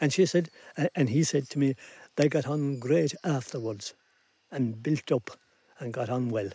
And 0.00 0.12
she 0.12 0.26
said, 0.26 0.50
and 0.94 1.10
he 1.10 1.22
said 1.22 1.48
to 1.50 1.58
me, 1.58 1.74
they 2.16 2.28
got 2.28 2.46
on 2.46 2.78
great 2.78 3.14
afterwards 3.22 3.94
and 4.50 4.82
built 4.82 5.12
up 5.12 5.30
and 5.78 5.92
got 5.92 6.08
on 6.08 6.30
well. 6.30 6.50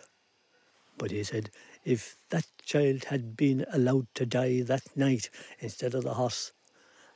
But 0.98 1.10
he 1.10 1.22
said, 1.22 1.50
if 1.84 2.16
that 2.30 2.46
child 2.64 3.04
had 3.04 3.36
been 3.36 3.64
allowed 3.72 4.08
to 4.14 4.26
die 4.26 4.62
that 4.62 4.96
night 4.96 5.30
instead 5.60 5.94
of 5.94 6.04
the 6.04 6.14
horse, 6.14 6.52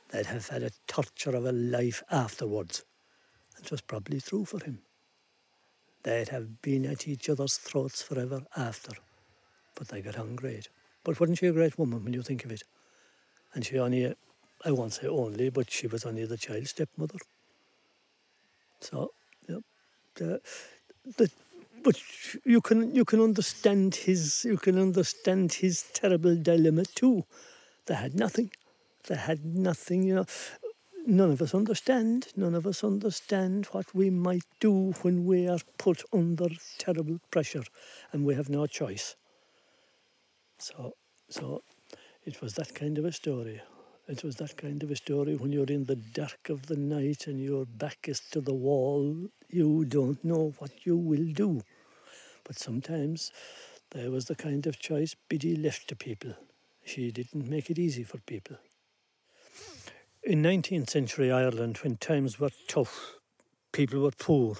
they'd 0.09 0.27
have 0.27 0.47
had 0.47 0.63
a 0.63 0.71
torture 0.87 1.35
of 1.35 1.45
a 1.45 1.51
life 1.51 2.03
afterwards. 2.09 2.85
And 3.57 3.65
it 3.65 3.71
was 3.71 3.81
probably 3.81 4.21
true 4.21 4.45
for 4.45 4.63
him. 4.63 4.79
They'd 6.03 6.29
have 6.29 6.61
been 6.61 6.85
at 6.85 7.07
each 7.07 7.29
other's 7.29 7.57
throats 7.57 8.01
forever 8.01 8.43
after. 8.55 8.93
But 9.75 9.89
they 9.89 10.01
got 10.01 10.17
on 10.17 10.35
great. 10.35 10.69
But 11.03 11.19
wasn't 11.19 11.39
she 11.39 11.47
a 11.47 11.53
great 11.53 11.77
woman 11.77 12.03
when 12.03 12.13
you 12.13 12.21
think 12.21 12.45
of 12.45 12.51
it? 12.51 12.63
And 13.53 13.65
she 13.65 13.79
only, 13.79 14.15
I 14.65 14.71
won't 14.71 14.93
say 14.93 15.07
only, 15.07 15.49
but 15.49 15.71
she 15.71 15.87
was 15.87 16.05
only 16.05 16.25
the 16.25 16.37
child's 16.37 16.71
stepmother. 16.71 17.19
So, 18.79 19.11
yeah, 19.47 19.57
the, 20.15 20.41
the, 21.17 21.31
but 21.83 21.99
you 22.45 22.61
can 22.61 22.93
you 22.95 23.05
can 23.05 23.21
understand 23.21 23.95
his 23.95 24.45
you 24.45 24.57
can 24.57 24.77
understand 24.77 25.53
his 25.53 25.83
terrible 25.93 26.35
dilemma 26.35 26.85
too. 26.85 27.25
They 27.85 27.95
had 27.95 28.13
nothing. 28.15 28.51
They 29.07 29.15
had 29.15 29.45
nothing. 29.45 30.03
You 30.03 30.15
know, 30.15 30.25
none 31.05 31.31
of 31.31 31.41
us 31.41 31.53
understand. 31.55 32.27
None 32.35 32.55
of 32.55 32.67
us 32.67 32.83
understand 32.83 33.65
what 33.71 33.93
we 33.95 34.09
might 34.09 34.45
do 34.59 34.93
when 35.01 35.25
we 35.25 35.47
are 35.47 35.59
put 35.77 36.03
under 36.13 36.49
terrible 36.77 37.19
pressure, 37.31 37.63
and 38.11 38.25
we 38.25 38.35
have 38.35 38.49
no 38.49 38.67
choice. 38.67 39.15
So, 40.59 40.95
so 41.29 41.63
it 42.25 42.41
was 42.41 42.53
that 42.55 42.75
kind 42.75 42.97
of 42.97 43.05
a 43.05 43.11
story. 43.11 43.61
It 44.11 44.25
was 44.25 44.35
that 44.35 44.57
kind 44.57 44.83
of 44.83 44.91
a 44.91 44.97
story 44.97 45.37
when 45.37 45.53
you're 45.53 45.63
in 45.63 45.85
the 45.85 45.95
dark 45.95 46.49
of 46.49 46.65
the 46.65 46.75
night 46.75 47.27
and 47.27 47.39
your 47.39 47.63
back 47.65 48.09
is 48.09 48.19
to 48.31 48.41
the 48.41 48.53
wall. 48.53 49.29
You 49.47 49.85
don't 49.85 50.21
know 50.21 50.53
what 50.57 50.85
you 50.85 50.97
will 50.97 51.31
do. 51.31 51.61
But 52.43 52.59
sometimes 52.59 53.31
there 53.91 54.11
was 54.11 54.25
the 54.25 54.35
kind 54.35 54.67
of 54.67 54.79
choice 54.79 55.15
Biddy 55.29 55.55
left 55.55 55.87
to 55.87 55.95
people. 55.95 56.33
She 56.83 57.09
didn't 57.09 57.47
make 57.47 57.69
it 57.69 57.79
easy 57.79 58.03
for 58.03 58.17
people. 58.17 58.57
In 60.23 60.43
19th 60.43 60.89
century 60.89 61.31
Ireland, 61.31 61.77
when 61.77 61.95
times 61.95 62.37
were 62.37 62.51
tough, 62.67 63.13
people 63.71 64.01
were 64.01 64.11
poor, 64.11 64.57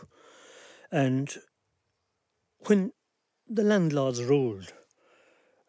and 0.94 1.30
when 2.68 2.94
the 3.50 3.64
landlords 3.64 4.24
ruled, 4.24 4.72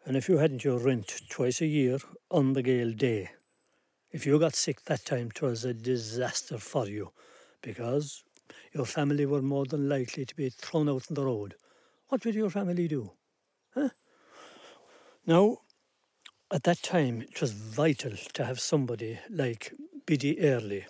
and 0.05 0.15
if 0.15 0.29
you 0.29 0.37
hadn't 0.37 0.63
your 0.63 0.79
rent 0.79 1.19
twice 1.29 1.59
a 1.59 1.65
year 1.65 1.97
on 2.31 2.53
the 2.53 2.63
gale 2.63 2.93
day, 2.93 3.29
if 4.13 4.27
you 4.27 4.37
got 4.37 4.55
sick 4.55 4.85
that 4.85 5.05
time, 5.05 5.31
it 5.35 5.41
was 5.41 5.65
a 5.65 5.73
disaster 5.73 6.59
for 6.59 6.87
you 6.87 7.11
because 7.63 8.23
your 8.71 8.85
family 8.85 9.25
were 9.25 9.41
more 9.41 9.65
than 9.65 9.89
likely 9.89 10.23
to 10.23 10.35
be 10.35 10.49
thrown 10.49 10.87
out 10.87 11.05
on 11.09 11.15
the 11.15 11.25
road. 11.25 11.55
What 12.09 12.23
would 12.23 12.35
your 12.35 12.51
family 12.51 12.87
do? 12.87 13.11
Huh? 13.73 13.89
Now, 15.25 15.57
at 16.51 16.63
that 16.63 16.83
time, 16.83 17.23
it 17.23 17.41
was 17.41 17.53
vital 17.53 18.13
to 18.33 18.45
have 18.45 18.59
somebody 18.59 19.19
like 19.31 19.73
Biddy 20.05 20.39
Early 20.39 20.85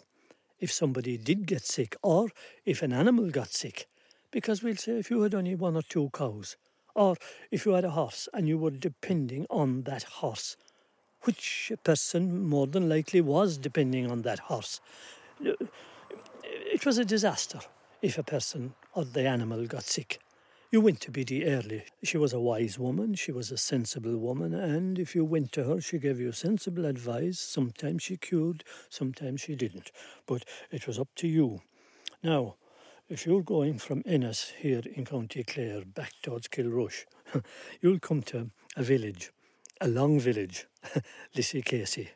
if 0.59 0.71
somebody 0.71 1.17
did 1.17 1.45
get 1.45 1.65
sick 1.65 1.95
or 2.03 2.27
if 2.65 2.81
an 2.81 2.91
animal 2.91 3.29
got 3.29 3.53
sick. 3.53 3.87
Because 4.31 4.61
we'll 4.61 4.75
say 4.75 4.99
if 4.99 5.09
you 5.09 5.21
had 5.21 5.33
only 5.33 5.55
one 5.55 5.77
or 5.77 5.81
two 5.81 6.09
cows, 6.13 6.57
or 6.95 7.15
if 7.51 7.65
you 7.65 7.71
had 7.73 7.85
a 7.85 7.91
horse 7.91 8.27
and 8.33 8.49
you 8.49 8.57
were 8.57 8.71
depending 8.71 9.45
on 9.49 9.83
that 9.83 10.03
horse 10.03 10.57
which 11.23 11.71
person 11.83 12.47
more 12.47 12.67
than 12.67 12.89
likely 12.89 13.21
was 13.21 13.57
depending 13.57 14.09
on 14.09 14.21
that 14.23 14.39
horse. 14.39 14.79
It 15.41 16.85
was 16.85 16.97
a 16.97 17.05
disaster 17.05 17.59
if 18.01 18.17
a 18.17 18.23
person 18.23 18.73
or 18.93 19.05
the 19.05 19.27
animal 19.27 19.65
got 19.65 19.83
sick. 19.83 20.19
You 20.71 20.81
went 20.81 21.01
to 21.01 21.11
Biddy 21.11 21.45
Early. 21.45 21.83
She 22.01 22.17
was 22.17 22.33
a 22.33 22.39
wise 22.39 22.79
woman, 22.79 23.13
she 23.13 23.31
was 23.31 23.51
a 23.51 23.57
sensible 23.57 24.17
woman, 24.17 24.55
and 24.55 24.97
if 24.97 25.13
you 25.13 25.23
went 25.23 25.51
to 25.51 25.63
her, 25.65 25.79
she 25.79 25.99
gave 25.99 26.19
you 26.19 26.31
sensible 26.31 26.85
advice. 26.85 27.39
Sometimes 27.39 28.01
she 28.01 28.17
cured, 28.17 28.63
sometimes 28.89 29.41
she 29.41 29.55
didn't. 29.55 29.91
But 30.25 30.45
it 30.71 30.87
was 30.87 30.97
up 30.97 31.09
to 31.17 31.27
you. 31.27 31.61
Now, 32.23 32.55
if 33.07 33.27
you're 33.27 33.43
going 33.43 33.77
from 33.77 34.01
Ennis 34.05 34.53
here 34.57 34.81
in 34.95 35.05
County 35.05 35.43
Clare 35.43 35.85
back 35.85 36.13
towards 36.23 36.47
Kilrush, 36.47 37.05
you'll 37.81 37.99
come 37.99 38.23
to 38.23 38.49
a 38.75 38.81
village 38.81 39.31
a 39.81 39.87
long 39.87 40.19
village, 40.19 40.65
Lissycasey. 41.35 42.09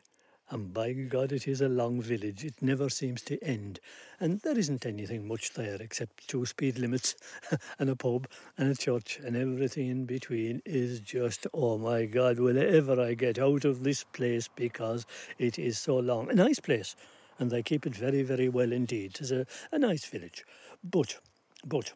And 0.50 0.72
by 0.72 0.92
God, 0.92 1.32
it 1.32 1.46
is 1.46 1.60
a 1.60 1.68
long 1.68 2.00
village. 2.00 2.42
It 2.42 2.62
never 2.62 2.88
seems 2.88 3.20
to 3.22 3.42
end. 3.44 3.80
And 4.18 4.40
there 4.40 4.58
isn't 4.58 4.86
anything 4.86 5.28
much 5.28 5.52
there 5.52 5.76
except 5.78 6.26
two 6.26 6.46
speed 6.46 6.78
limits 6.78 7.16
and 7.78 7.90
a 7.90 7.96
pub 7.96 8.26
and 8.56 8.70
a 8.70 8.74
church, 8.74 9.20
and 9.22 9.36
everything 9.36 9.88
in 9.88 10.06
between 10.06 10.62
is 10.64 11.00
just, 11.00 11.46
oh 11.52 11.76
my 11.76 12.06
God, 12.06 12.38
will 12.38 12.58
ever 12.58 12.98
I 12.98 13.12
get 13.12 13.38
out 13.38 13.66
of 13.66 13.84
this 13.84 14.04
place 14.04 14.48
because 14.48 15.04
it 15.38 15.58
is 15.58 15.78
so 15.78 15.98
long. 15.98 16.30
A 16.30 16.34
nice 16.34 16.60
place, 16.60 16.96
and 17.38 17.50
they 17.50 17.62
keep 17.62 17.86
it 17.86 17.94
very, 17.94 18.22
very 18.22 18.48
well 18.48 18.72
indeed. 18.72 19.18
It's 19.20 19.30
a, 19.30 19.46
a 19.70 19.78
nice 19.78 20.06
village. 20.06 20.46
But, 20.82 21.18
but, 21.62 21.92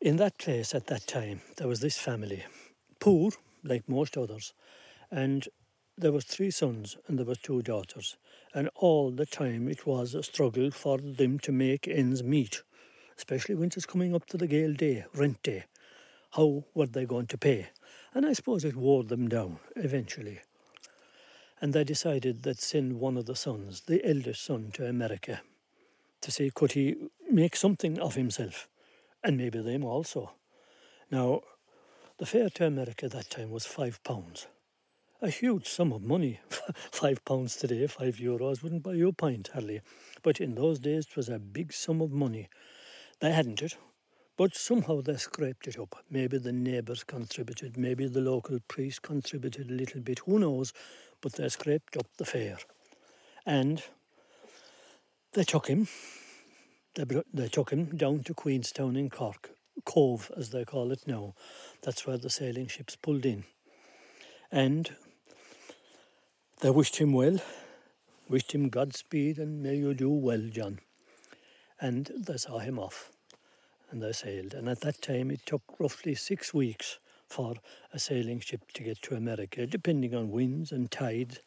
in 0.00 0.16
that 0.18 0.38
place 0.38 0.72
at 0.72 0.86
that 0.86 1.08
time, 1.08 1.40
there 1.56 1.66
was 1.66 1.80
this 1.80 1.98
family, 1.98 2.44
poor, 3.00 3.30
like 3.64 3.88
most 3.88 4.16
others. 4.16 4.52
And 5.10 5.48
there 5.96 6.12
was 6.12 6.24
three 6.24 6.50
sons 6.50 6.96
and 7.06 7.18
there 7.18 7.26
were 7.26 7.34
two 7.34 7.62
daughters. 7.62 8.16
And 8.54 8.70
all 8.74 9.10
the 9.10 9.26
time 9.26 9.68
it 9.68 9.86
was 9.86 10.14
a 10.14 10.22
struggle 10.22 10.70
for 10.70 10.98
them 10.98 11.38
to 11.40 11.52
make 11.52 11.88
ends 11.88 12.22
meet, 12.22 12.62
especially 13.16 13.54
when 13.54 13.68
it 13.68 13.74
was 13.74 13.86
coming 13.86 14.14
up 14.14 14.26
to 14.26 14.36
the 14.36 14.46
gale 14.46 14.74
day, 14.74 15.04
rent 15.14 15.42
day. 15.42 15.64
How 16.32 16.64
were 16.74 16.86
they 16.86 17.04
going 17.04 17.26
to 17.28 17.38
pay? 17.38 17.68
And 18.14 18.26
I 18.26 18.32
suppose 18.32 18.64
it 18.64 18.76
wore 18.76 19.04
them 19.04 19.28
down 19.28 19.58
eventually. 19.76 20.40
And 21.60 21.72
they 21.72 21.84
decided 21.84 22.42
that 22.42 22.60
send 22.60 23.00
one 23.00 23.16
of 23.16 23.26
the 23.26 23.34
sons, 23.34 23.82
the 23.82 24.06
eldest 24.08 24.44
son, 24.44 24.70
to 24.74 24.86
America 24.86 25.40
to 26.20 26.30
see 26.30 26.50
could 26.54 26.72
he 26.72 26.96
make 27.30 27.56
something 27.56 27.98
of 27.98 28.14
himself, 28.14 28.68
and 29.22 29.36
maybe 29.36 29.60
them 29.60 29.84
also. 29.84 30.32
Now, 31.10 31.42
the 32.18 32.26
fare 32.26 32.50
to 32.50 32.66
America 32.66 33.08
that 33.08 33.30
time 33.30 33.50
was 33.50 33.64
five 33.64 34.02
pounds. 34.02 34.48
A 35.22 35.30
huge 35.30 35.68
sum 35.68 35.92
of 35.92 36.02
money. 36.02 36.40
five 36.90 37.24
pounds 37.24 37.54
today, 37.56 37.86
five 37.86 38.16
euros 38.16 38.62
wouldn't 38.62 38.82
buy 38.82 38.94
you 38.94 39.08
a 39.08 39.12
pint, 39.12 39.50
hardly. 39.54 39.80
But 40.22 40.40
in 40.40 40.56
those 40.56 40.80
days 40.80 41.06
it 41.10 41.16
was 41.16 41.28
a 41.28 41.38
big 41.38 41.72
sum 41.72 42.00
of 42.00 42.10
money. 42.10 42.48
They 43.20 43.30
hadn't 43.30 43.62
it, 43.62 43.76
but 44.36 44.56
somehow 44.56 45.00
they 45.00 45.16
scraped 45.16 45.68
it 45.68 45.78
up. 45.78 45.96
Maybe 46.10 46.38
the 46.38 46.52
neighbours 46.52 47.04
contributed, 47.04 47.76
maybe 47.76 48.06
the 48.08 48.20
local 48.20 48.58
priest 48.66 49.02
contributed 49.02 49.70
a 49.70 49.74
little 49.74 50.00
bit, 50.00 50.20
who 50.20 50.40
knows? 50.40 50.72
But 51.20 51.34
they 51.34 51.48
scraped 51.48 51.96
up 51.96 52.06
the 52.16 52.24
fare. 52.24 52.58
And 53.46 53.82
they 55.32 55.44
took 55.44 55.68
him. 55.68 55.86
They, 56.94 57.04
they 57.32 57.48
took 57.48 57.70
him 57.70 57.96
down 57.96 58.24
to 58.24 58.34
Queenstown 58.34 58.96
in 58.96 59.08
Cork, 59.08 59.50
Cobh, 59.84 60.30
as 60.36 60.50
they 60.50 60.64
call 60.64 60.92
it 60.92 61.06
now. 61.06 61.34
That's 61.82 62.06
where 62.06 62.18
the 62.18 62.30
sailing 62.30 62.66
ships 62.66 62.96
pulled 62.96 63.26
in. 63.26 63.44
And 64.50 64.90
they 66.60 66.70
wished 66.70 66.96
him 66.96 67.12
well, 67.12 67.38
wished 68.28 68.52
him 68.52 68.68
Godspeed, 68.68 69.38
and 69.38 69.62
may 69.62 69.76
you 69.76 69.94
do 69.94 70.10
well, 70.10 70.48
John. 70.50 70.80
And 71.80 72.10
they 72.16 72.36
saw 72.36 72.58
him 72.58 72.78
off, 72.78 73.12
and 73.90 74.02
they 74.02 74.12
sailed. 74.12 74.54
And 74.54 74.68
at 74.68 74.80
that 74.80 75.00
time, 75.00 75.30
it 75.30 75.46
took 75.46 75.62
roughly 75.78 76.14
six 76.14 76.52
weeks 76.52 76.98
for 77.28 77.54
a 77.92 77.98
sailing 77.98 78.40
ship 78.40 78.72
to 78.72 78.82
get 78.82 79.02
to 79.02 79.14
America, 79.14 79.66
depending 79.66 80.14
on 80.14 80.30
winds 80.30 80.72
and 80.72 80.90
tides. 80.90 81.40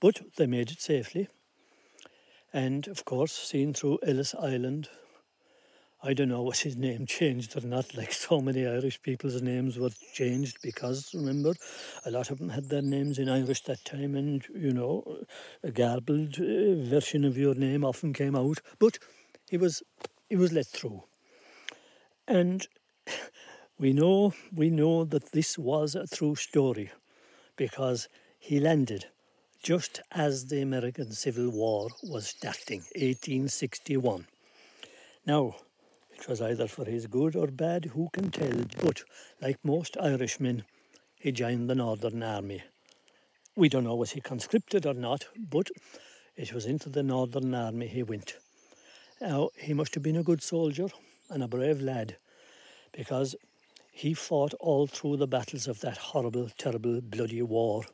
But 0.00 0.20
they 0.36 0.46
made 0.46 0.70
it 0.70 0.80
safely. 0.80 1.28
And 2.52 2.86
of 2.88 3.04
course, 3.04 3.32
seen 3.32 3.72
through 3.72 3.98
Ellis 4.06 4.34
Island, 4.34 4.88
I 6.06 6.12
don't 6.12 6.28
know 6.28 6.42
was 6.42 6.60
his 6.60 6.76
name 6.76 7.06
changed 7.06 7.56
or 7.56 7.66
not, 7.66 7.96
like 7.96 8.12
so 8.26 8.38
many 8.38 8.66
Irish 8.66 9.00
people's 9.00 9.40
names 9.40 9.78
were 9.78 9.88
changed 10.12 10.58
because, 10.62 11.14
remember, 11.14 11.54
a 12.04 12.10
lot 12.10 12.30
of 12.30 12.38
them 12.38 12.50
had 12.50 12.68
their 12.68 12.82
names 12.82 13.18
in 13.18 13.30
Irish 13.30 13.62
that 13.62 13.82
time, 13.86 14.14
and, 14.14 14.44
you 14.54 14.70
know, 14.70 15.24
a 15.62 15.70
garbled 15.70 16.38
uh, 16.38 16.74
version 16.84 17.24
of 17.24 17.38
your 17.38 17.54
name 17.54 17.86
often 17.86 18.12
came 18.12 18.36
out. 18.36 18.60
But 18.78 18.98
he 19.48 19.56
was, 19.56 19.82
he 20.28 20.36
was 20.36 20.52
let 20.52 20.66
through. 20.66 21.04
And 22.28 22.68
we 23.78 23.94
know, 23.94 24.34
we 24.52 24.68
know 24.68 25.04
that 25.04 25.32
this 25.32 25.56
was 25.56 25.94
a 25.94 26.06
true 26.06 26.36
story 26.36 26.90
because 27.56 28.08
he 28.38 28.60
landed 28.60 29.06
just 29.62 30.02
as 30.12 30.48
the 30.48 30.60
American 30.60 31.12
Civil 31.12 31.48
War 31.48 31.88
was 32.02 32.26
starting, 32.26 32.80
1861. 32.94 34.26
Now, 35.26 35.54
It 36.16 36.28
was 36.28 36.40
either 36.40 36.66
for 36.66 36.84
his 36.84 37.06
good 37.06 37.36
or 37.36 37.48
bad, 37.48 37.86
who 37.86 38.08
can 38.12 38.30
tell? 38.30 38.64
But, 38.82 39.04
like 39.40 39.58
most 39.64 39.96
Irishmen, 39.98 40.64
he 41.18 41.32
joined 41.32 41.68
the 41.68 41.74
Northern 41.74 42.22
Army. 42.22 42.62
We 43.56 43.68
don't 43.68 43.84
know 43.84 43.94
was 43.94 44.12
he 44.12 44.20
conscripted 44.20 44.86
or 44.86 44.94
not, 44.94 45.26
but 45.36 45.70
it 46.36 46.52
was 46.52 46.66
into 46.66 46.88
the 46.88 47.02
Northern 47.02 47.54
Army 47.54 47.86
he 47.86 48.02
went. 48.02 48.36
Now, 49.20 49.50
he 49.56 49.74
must 49.74 49.94
have 49.94 50.02
been 50.02 50.16
a 50.16 50.22
good 50.22 50.42
soldier 50.42 50.88
and 51.30 51.42
a 51.42 51.48
brave 51.48 51.80
lad 51.80 52.16
because 52.92 53.36
he 53.92 54.12
fought 54.12 54.54
all 54.54 54.86
through 54.86 55.16
the 55.18 55.28
battles 55.28 55.68
of 55.68 55.80
that 55.80 55.96
horrible, 55.96 56.50
terrible, 56.58 57.00
bloody 57.00 57.42
war. 57.42 57.84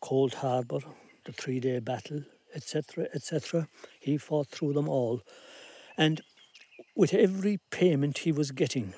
Cold 0.00 0.34
Harbour, 0.34 0.80
the 1.24 1.32
three 1.32 1.60
day 1.60 1.78
battle, 1.78 2.22
etc., 2.54 3.06
etc. 3.14 3.68
He 4.00 4.16
fought 4.16 4.48
through 4.48 4.72
them 4.72 4.88
all. 4.88 5.20
And 5.98 6.22
with 6.96 7.12
every 7.12 7.60
payment 7.70 8.18
he 8.18 8.32
was 8.32 8.50
getting, 8.50 8.94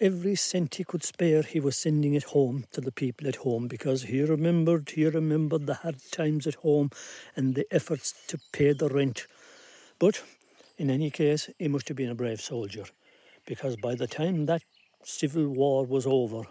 every 0.00 0.34
cent 0.34 0.74
he 0.74 0.84
could 0.84 1.02
spare, 1.02 1.42
he 1.42 1.58
was 1.58 1.76
sending 1.76 2.12
it 2.12 2.24
home 2.24 2.66
to 2.72 2.80
the 2.82 2.92
people 2.92 3.26
at 3.26 3.36
home 3.36 3.66
because 3.66 4.02
he 4.02 4.22
remembered, 4.22 4.90
he 4.90 5.06
remembered 5.06 5.66
the 5.66 5.74
hard 5.74 5.96
times 6.12 6.46
at 6.46 6.56
home 6.56 6.90
and 7.34 7.54
the 7.54 7.66
efforts 7.70 8.12
to 8.28 8.38
pay 8.52 8.74
the 8.74 8.90
rent. 8.90 9.26
But 9.98 10.22
in 10.76 10.90
any 10.90 11.10
case, 11.10 11.48
he 11.58 11.68
must 11.68 11.88
have 11.88 11.96
been 11.96 12.10
a 12.10 12.14
brave 12.14 12.42
soldier 12.42 12.84
because 13.46 13.76
by 13.76 13.94
the 13.94 14.06
time 14.06 14.44
that 14.46 14.62
civil 15.02 15.48
war 15.48 15.86
was 15.86 16.06
over, 16.06 16.42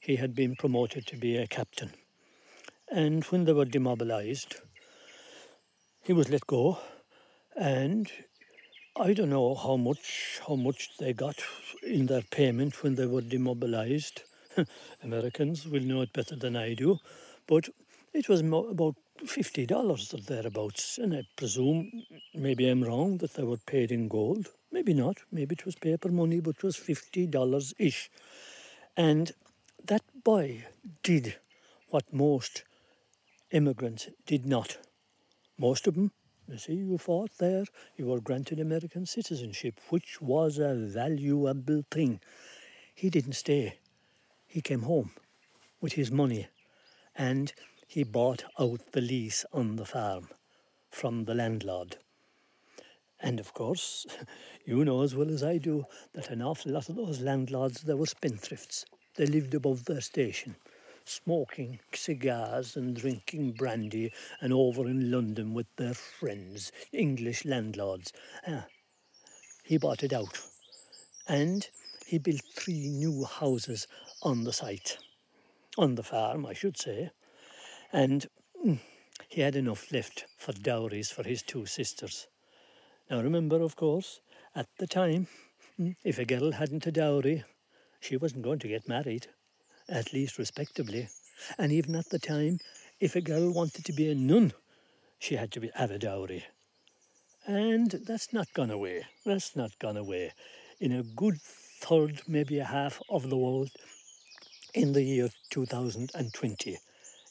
he 0.00 0.16
had 0.16 0.34
been 0.34 0.56
promoted 0.56 1.06
to 1.06 1.16
be 1.16 1.36
a 1.38 1.46
captain. 1.46 1.92
And 2.90 3.24
when 3.24 3.44
they 3.44 3.54
were 3.54 3.64
demobilised, 3.64 4.56
he 6.02 6.12
was 6.12 6.28
let 6.28 6.46
go 6.46 6.78
and 7.56 8.10
I 8.96 9.12
don't 9.14 9.30
know 9.30 9.54
how 9.54 9.76
much 9.76 10.40
how 10.46 10.54
much 10.56 10.96
they 10.98 11.12
got 11.12 11.36
in 11.82 12.06
their 12.06 12.22
payment 12.22 12.82
when 12.82 12.94
they 12.94 13.06
were 13.06 13.20
demobilized. 13.22 14.22
Americans 15.02 15.66
will 15.66 15.82
know 15.82 16.00
it 16.02 16.12
better 16.12 16.36
than 16.36 16.56
I 16.56 16.74
do, 16.74 16.98
but 17.46 17.68
it 18.14 18.28
was 18.30 18.42
mo- 18.42 18.68
about 18.68 18.96
fifty 19.26 19.66
dollars 19.66 20.12
or 20.14 20.20
thereabouts, 20.20 20.98
and 20.98 21.14
I 21.14 21.22
presume 21.36 22.02
maybe 22.34 22.68
I'm 22.68 22.82
wrong 22.84 23.18
that 23.18 23.34
they 23.34 23.42
were 23.42 23.58
paid 23.58 23.92
in 23.92 24.08
gold. 24.08 24.48
Maybe 24.70 24.94
not. 24.94 25.18
Maybe 25.30 25.54
it 25.54 25.66
was 25.66 25.74
paper 25.74 26.10
money, 26.10 26.40
but 26.40 26.56
it 26.56 26.62
was 26.64 26.76
fifty 26.76 27.26
dollars 27.26 27.74
ish. 27.78 28.10
And 28.96 29.32
that 29.84 30.02
boy 30.24 30.64
did 31.02 31.36
what 31.90 32.12
most 32.12 32.64
immigrants 33.52 34.08
did 34.26 34.46
not. 34.46 34.78
Most 35.58 35.86
of 35.86 35.94
them 35.94 36.12
you 36.48 36.58
see, 36.58 36.74
you 36.74 36.98
fought 36.98 37.30
there, 37.38 37.64
you 37.96 38.06
were 38.06 38.20
granted 38.20 38.60
American 38.60 39.06
citizenship, 39.06 39.80
which 39.88 40.20
was 40.20 40.58
a 40.58 40.74
valuable 40.74 41.82
thing. 41.90 42.20
He 42.94 43.10
didn't 43.10 43.34
stay. 43.34 43.78
He 44.46 44.60
came 44.60 44.82
home 44.82 45.12
with 45.80 45.94
his 45.94 46.10
money 46.10 46.48
and 47.14 47.52
he 47.86 48.04
bought 48.04 48.44
out 48.58 48.80
the 48.92 49.00
lease 49.00 49.44
on 49.52 49.76
the 49.76 49.84
farm 49.84 50.28
from 50.90 51.24
the 51.24 51.34
landlord. 51.34 51.96
And 53.20 53.38
of 53.38 53.54
course, 53.54 54.06
you 54.64 54.84
know 54.84 55.02
as 55.02 55.14
well 55.14 55.30
as 55.30 55.42
I 55.42 55.58
do 55.58 55.84
that 56.12 56.30
an 56.30 56.42
awful 56.42 56.72
lot 56.72 56.88
of 56.88 56.96
those 56.96 57.20
landlords, 57.20 57.82
they 57.82 57.94
were 57.94 58.06
spendthrifts. 58.06 58.84
They 59.14 59.26
lived 59.26 59.54
above 59.54 59.84
their 59.84 60.00
station 60.00 60.56
smoking 61.04 61.80
cigars 61.92 62.76
and 62.76 62.96
drinking 62.96 63.52
brandy 63.52 64.12
and 64.40 64.52
over 64.52 64.88
in 64.88 65.10
London 65.10 65.54
with 65.54 65.66
their 65.76 65.94
friends, 65.94 66.72
English 66.92 67.44
landlords. 67.44 68.12
Ah, 68.46 68.66
he 69.64 69.78
bought 69.78 70.02
it 70.02 70.12
out. 70.12 70.40
And 71.28 71.68
he 72.06 72.18
built 72.18 72.42
three 72.54 72.88
new 72.88 73.24
houses 73.24 73.86
on 74.22 74.44
the 74.44 74.52
site, 74.52 74.98
on 75.78 75.94
the 75.94 76.02
farm, 76.02 76.44
I 76.44 76.52
should 76.52 76.76
say. 76.76 77.10
And 77.92 78.26
mm, 78.64 78.80
he 79.28 79.40
had 79.40 79.56
enough 79.56 79.92
left 79.92 80.26
for 80.36 80.52
dowries 80.52 81.10
for 81.10 81.22
his 81.22 81.42
two 81.42 81.66
sisters. 81.66 82.26
Now 83.10 83.20
remember, 83.20 83.60
of 83.60 83.76
course, 83.76 84.20
at 84.54 84.68
the 84.78 84.86
time, 84.86 85.28
mm, 85.78 85.96
if 86.04 86.18
a 86.18 86.24
girl 86.24 86.52
hadn't 86.52 86.86
a 86.86 86.92
dowry, 86.92 87.44
she 88.00 88.16
wasn't 88.16 88.42
going 88.42 88.58
to 88.58 88.68
get 88.68 88.88
married 88.88 89.28
at 89.88 90.12
least 90.12 90.38
respectably. 90.38 91.08
And 91.58 91.72
even 91.72 91.94
at 91.96 92.10
the 92.10 92.18
time, 92.18 92.58
if 93.00 93.16
a 93.16 93.20
girl 93.20 93.52
wanted 93.52 93.84
to 93.86 93.92
be 93.92 94.10
a 94.10 94.14
nun, 94.14 94.52
she 95.18 95.36
had 95.36 95.52
to 95.52 95.60
be, 95.60 95.70
have 95.74 95.90
a 95.90 95.98
dowry. 95.98 96.44
And 97.46 97.90
that's 97.90 98.32
not 98.32 98.52
gone 98.54 98.70
away. 98.70 99.06
That's 99.26 99.56
not 99.56 99.78
gone 99.78 99.96
away. 99.96 100.32
In 100.80 100.92
a 100.92 101.02
good 101.02 101.40
third, 101.42 102.22
maybe 102.28 102.58
a 102.58 102.64
half 102.64 103.00
of 103.10 103.28
the 103.28 103.36
world 103.36 103.70
in 104.74 104.92
the 104.92 105.02
year 105.02 105.28
2020, 105.50 106.78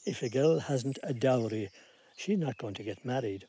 if 0.04 0.22
a 0.22 0.28
girl 0.28 0.60
hasn't 0.60 0.98
a 1.02 1.14
dowry, 1.14 1.70
she's 2.16 2.38
not 2.38 2.58
going 2.58 2.74
to 2.74 2.82
get 2.82 3.04
married. 3.04 3.46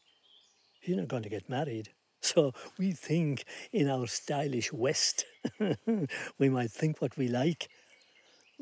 She's 0.81 0.95
not 0.95 1.07
going 1.07 1.23
to 1.23 1.29
get 1.29 1.49
married. 1.49 1.89
So 2.23 2.53
we 2.79 2.93
think 2.93 3.43
in 3.73 3.89
our 3.89 4.07
stylish 4.07 4.71
West, 4.71 5.25
we 6.39 6.47
might 6.47 6.71
think 6.71 7.01
what 7.01 7.17
we 7.17 7.27
like, 7.27 7.67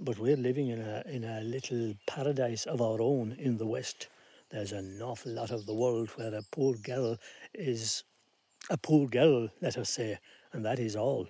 but 0.02 0.18
we're 0.18 0.36
living 0.36 0.70
in 0.70 0.82
a, 0.82 1.04
in 1.08 1.24
a 1.24 1.42
little 1.42 1.94
paradise 2.08 2.66
of 2.66 2.82
our 2.82 3.00
own 3.02 3.36
in 3.38 3.58
the 3.58 3.68
West. 3.68 4.08
There's 4.50 4.72
an 4.72 5.00
awful 5.02 5.32
lot 5.32 5.52
of 5.52 5.66
the 5.66 5.74
world 5.74 6.10
where 6.16 6.34
a 6.34 6.42
poor 6.52 6.76
girl 6.76 7.18
is 7.54 8.04
a 8.70 8.78
poor 8.78 9.08
girl, 9.08 9.50
let 9.62 9.78
us 9.78 9.90
say, 9.90 10.18
and 10.54 10.66
that 10.66 10.80
is 10.80 10.96
all. 10.96 11.28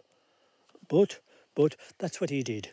But, 0.87 1.19
but 1.55 1.75
that's 1.97 2.19
what 2.19 2.29
he 2.29 2.43
did. 2.43 2.69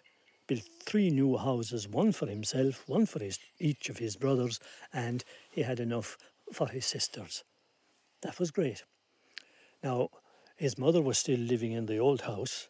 Built 0.47 0.69
three 0.85 1.11
new 1.11 1.37
houses, 1.37 1.89
one 1.89 2.13
for 2.13 2.27
himself, 2.27 2.85
one 2.87 3.07
for 3.07 3.21
his, 3.21 3.39
each 3.59 3.89
of 3.89 3.99
his 3.99 4.17
brothers, 4.17 4.61
and 4.93 5.25
he 5.51 5.63
had 5.63 5.81
enough 5.81 6.17
for 6.53 6.69
his 6.69 6.87
sisters. 6.87 7.45
That 8.23 8.39
was 8.39 8.51
great. 8.51 8.85
Now, 9.83 10.09
his 10.57 10.79
mother 10.79 11.03
was 11.03 11.19
still 11.19 11.39
living 11.39 11.73
in 11.73 11.87
the 11.87 11.99
old 11.99 12.23
house, 12.23 12.69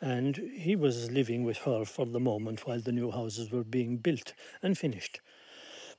and 0.00 0.36
he 0.36 0.76
was 0.76 1.10
living 1.10 1.44
with 1.44 1.58
her 1.58 1.84
for 1.84 2.06
the 2.06 2.20
moment 2.20 2.66
while 2.66 2.80
the 2.80 2.92
new 2.92 3.10
houses 3.10 3.50
were 3.50 3.64
being 3.64 3.96
built 3.96 4.34
and 4.62 4.76
finished. 4.76 5.20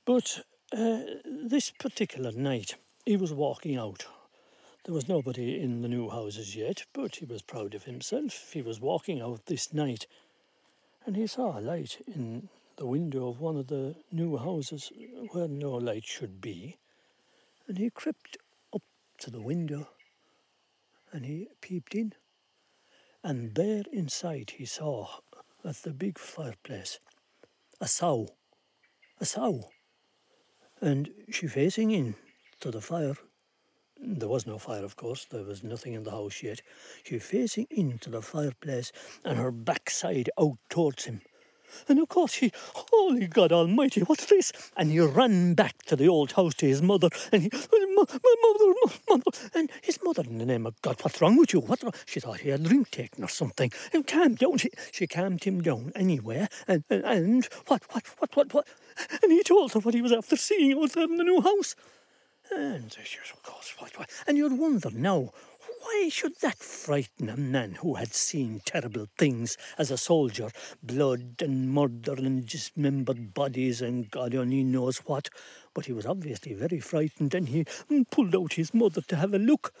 But 0.04 0.40
uh, 0.72 1.00
this 1.24 1.70
particular 1.70 2.32
night, 2.32 2.76
he 3.04 3.16
was 3.16 3.32
walking 3.32 3.76
out. 3.76 4.06
There 4.84 4.94
was 4.94 5.08
nobody 5.08 5.60
in 5.60 5.82
the 5.82 5.88
new 5.88 6.08
houses 6.08 6.56
yet, 6.56 6.84
but 6.92 7.16
he 7.16 7.24
was 7.24 7.42
proud 7.42 7.74
of 7.74 7.84
himself. 7.84 8.50
He 8.52 8.62
was 8.62 8.80
walking 8.80 9.20
out 9.20 9.46
this 9.46 9.74
night, 9.74 10.06
and 11.04 11.16
he 11.16 11.26
saw 11.26 11.58
a 11.58 11.60
light 11.60 11.98
in 12.06 12.48
the 12.76 12.86
window 12.86 13.28
of 13.28 13.40
one 13.40 13.56
of 13.56 13.66
the 13.66 13.96
new 14.12 14.36
houses 14.36 14.92
where 15.32 15.48
no 15.48 15.72
light 15.72 16.06
should 16.06 16.40
be. 16.40 16.76
And 17.66 17.76
he 17.76 17.90
crept 17.90 18.38
up 18.72 18.82
to 19.18 19.30
the 19.30 19.40
window 19.40 19.88
and 21.12 21.26
he 21.26 21.48
peeped 21.60 21.94
in. 21.94 22.12
And 23.22 23.54
there 23.54 23.84
inside 23.92 24.50
he 24.56 24.64
saw 24.64 25.08
at 25.64 25.76
the 25.76 25.92
big 25.92 26.18
fireplace 26.18 27.00
a 27.80 27.88
sow, 27.88 28.28
a 29.20 29.24
sow, 29.24 29.70
and 30.80 31.10
she 31.30 31.46
facing 31.46 31.90
in 31.90 32.14
to 32.60 32.70
the 32.70 32.80
fire. 32.80 33.16
There 34.00 34.28
was 34.28 34.46
no 34.46 34.58
fire, 34.58 34.84
of 34.84 34.94
course, 34.96 35.24
there 35.24 35.42
was 35.42 35.64
nothing 35.64 35.94
in 35.94 36.04
the 36.04 36.12
house 36.12 36.42
yet. 36.42 36.62
She 37.04 37.18
facing 37.18 37.66
into 37.70 38.10
the 38.10 38.22
fireplace 38.22 38.92
and 39.24 39.38
her 39.38 39.50
backside 39.50 40.30
out 40.38 40.58
towards 40.70 41.04
him. 41.04 41.20
And 41.88 41.98
of 41.98 42.08
course 42.08 42.34
he, 42.34 42.52
holy 42.54 43.26
God 43.26 43.52
Almighty, 43.52 44.00
what's 44.02 44.26
this? 44.26 44.52
And 44.76 44.90
he 44.90 45.00
ran 45.00 45.54
back 45.54 45.82
to 45.84 45.96
the 45.96 46.08
old 46.08 46.32
house 46.32 46.54
to 46.54 46.66
his 46.66 46.82
mother, 46.82 47.08
and 47.32 47.42
he, 47.42 47.50
my 47.52 47.86
mother, 47.94 48.18
my 48.22 48.34
mother, 49.08 49.30
and 49.54 49.70
his 49.82 49.98
mother, 50.02 50.22
in 50.22 50.38
the 50.38 50.46
name 50.46 50.66
of 50.66 50.80
God, 50.82 50.96
what's 51.02 51.20
wrong 51.20 51.36
with 51.36 51.52
you? 51.52 51.60
Wrong? 51.60 51.92
She 52.06 52.20
thought 52.20 52.40
he 52.40 52.50
had 52.50 52.62
drink 52.62 52.90
taken 52.90 53.24
or 53.24 53.28
something, 53.28 53.72
and 53.92 54.06
calmed 54.06 54.38
down. 54.38 54.58
She, 54.58 54.70
she 54.92 55.06
calmed 55.06 55.44
him 55.44 55.60
down 55.60 55.92
anyway, 55.94 56.48
and, 56.66 56.84
and, 56.90 57.04
and 57.04 57.48
what, 57.66 57.82
what, 57.92 58.06
what, 58.18 58.36
what, 58.36 58.54
what? 58.54 58.68
And 59.22 59.32
he 59.32 59.42
told 59.42 59.72
her 59.72 59.80
what 59.80 59.94
he 59.94 60.02
was 60.02 60.12
after 60.12 60.36
seeing 60.36 60.78
out 60.78 60.92
there 60.92 61.04
in 61.04 61.16
the 61.16 61.24
new 61.24 61.40
house. 61.40 61.74
And 62.50 62.96
she 63.04 63.18
was, 63.20 63.30
of 63.32 63.42
course, 63.42 63.74
what, 63.78 63.98
what? 63.98 64.10
And 64.26 64.38
you'd 64.38 64.58
wonder 64.58 64.90
now, 64.90 65.32
why 65.80 66.08
should 66.10 66.36
that 66.40 66.58
frighten 66.58 67.28
a 67.28 67.36
man 67.36 67.76
who 67.76 67.94
had 67.94 68.14
seen 68.14 68.60
terrible 68.64 69.08
things 69.16 69.56
as 69.78 69.90
a 69.90 69.96
soldier? 69.96 70.50
Blood 70.82 71.36
and 71.40 71.70
murder 71.70 72.14
and 72.14 72.46
dismembered 72.46 73.34
bodies 73.34 73.82
and 73.82 74.10
God 74.10 74.34
only 74.34 74.64
knows 74.64 74.98
what. 74.98 75.28
But 75.74 75.86
he 75.86 75.92
was 75.92 76.06
obviously 76.06 76.54
very 76.54 76.80
frightened 76.80 77.34
and 77.34 77.48
he 77.48 77.64
pulled 78.10 78.34
out 78.34 78.54
his 78.54 78.72
mother 78.72 79.00
to 79.02 79.16
have 79.16 79.34
a 79.34 79.38
look. 79.38 79.72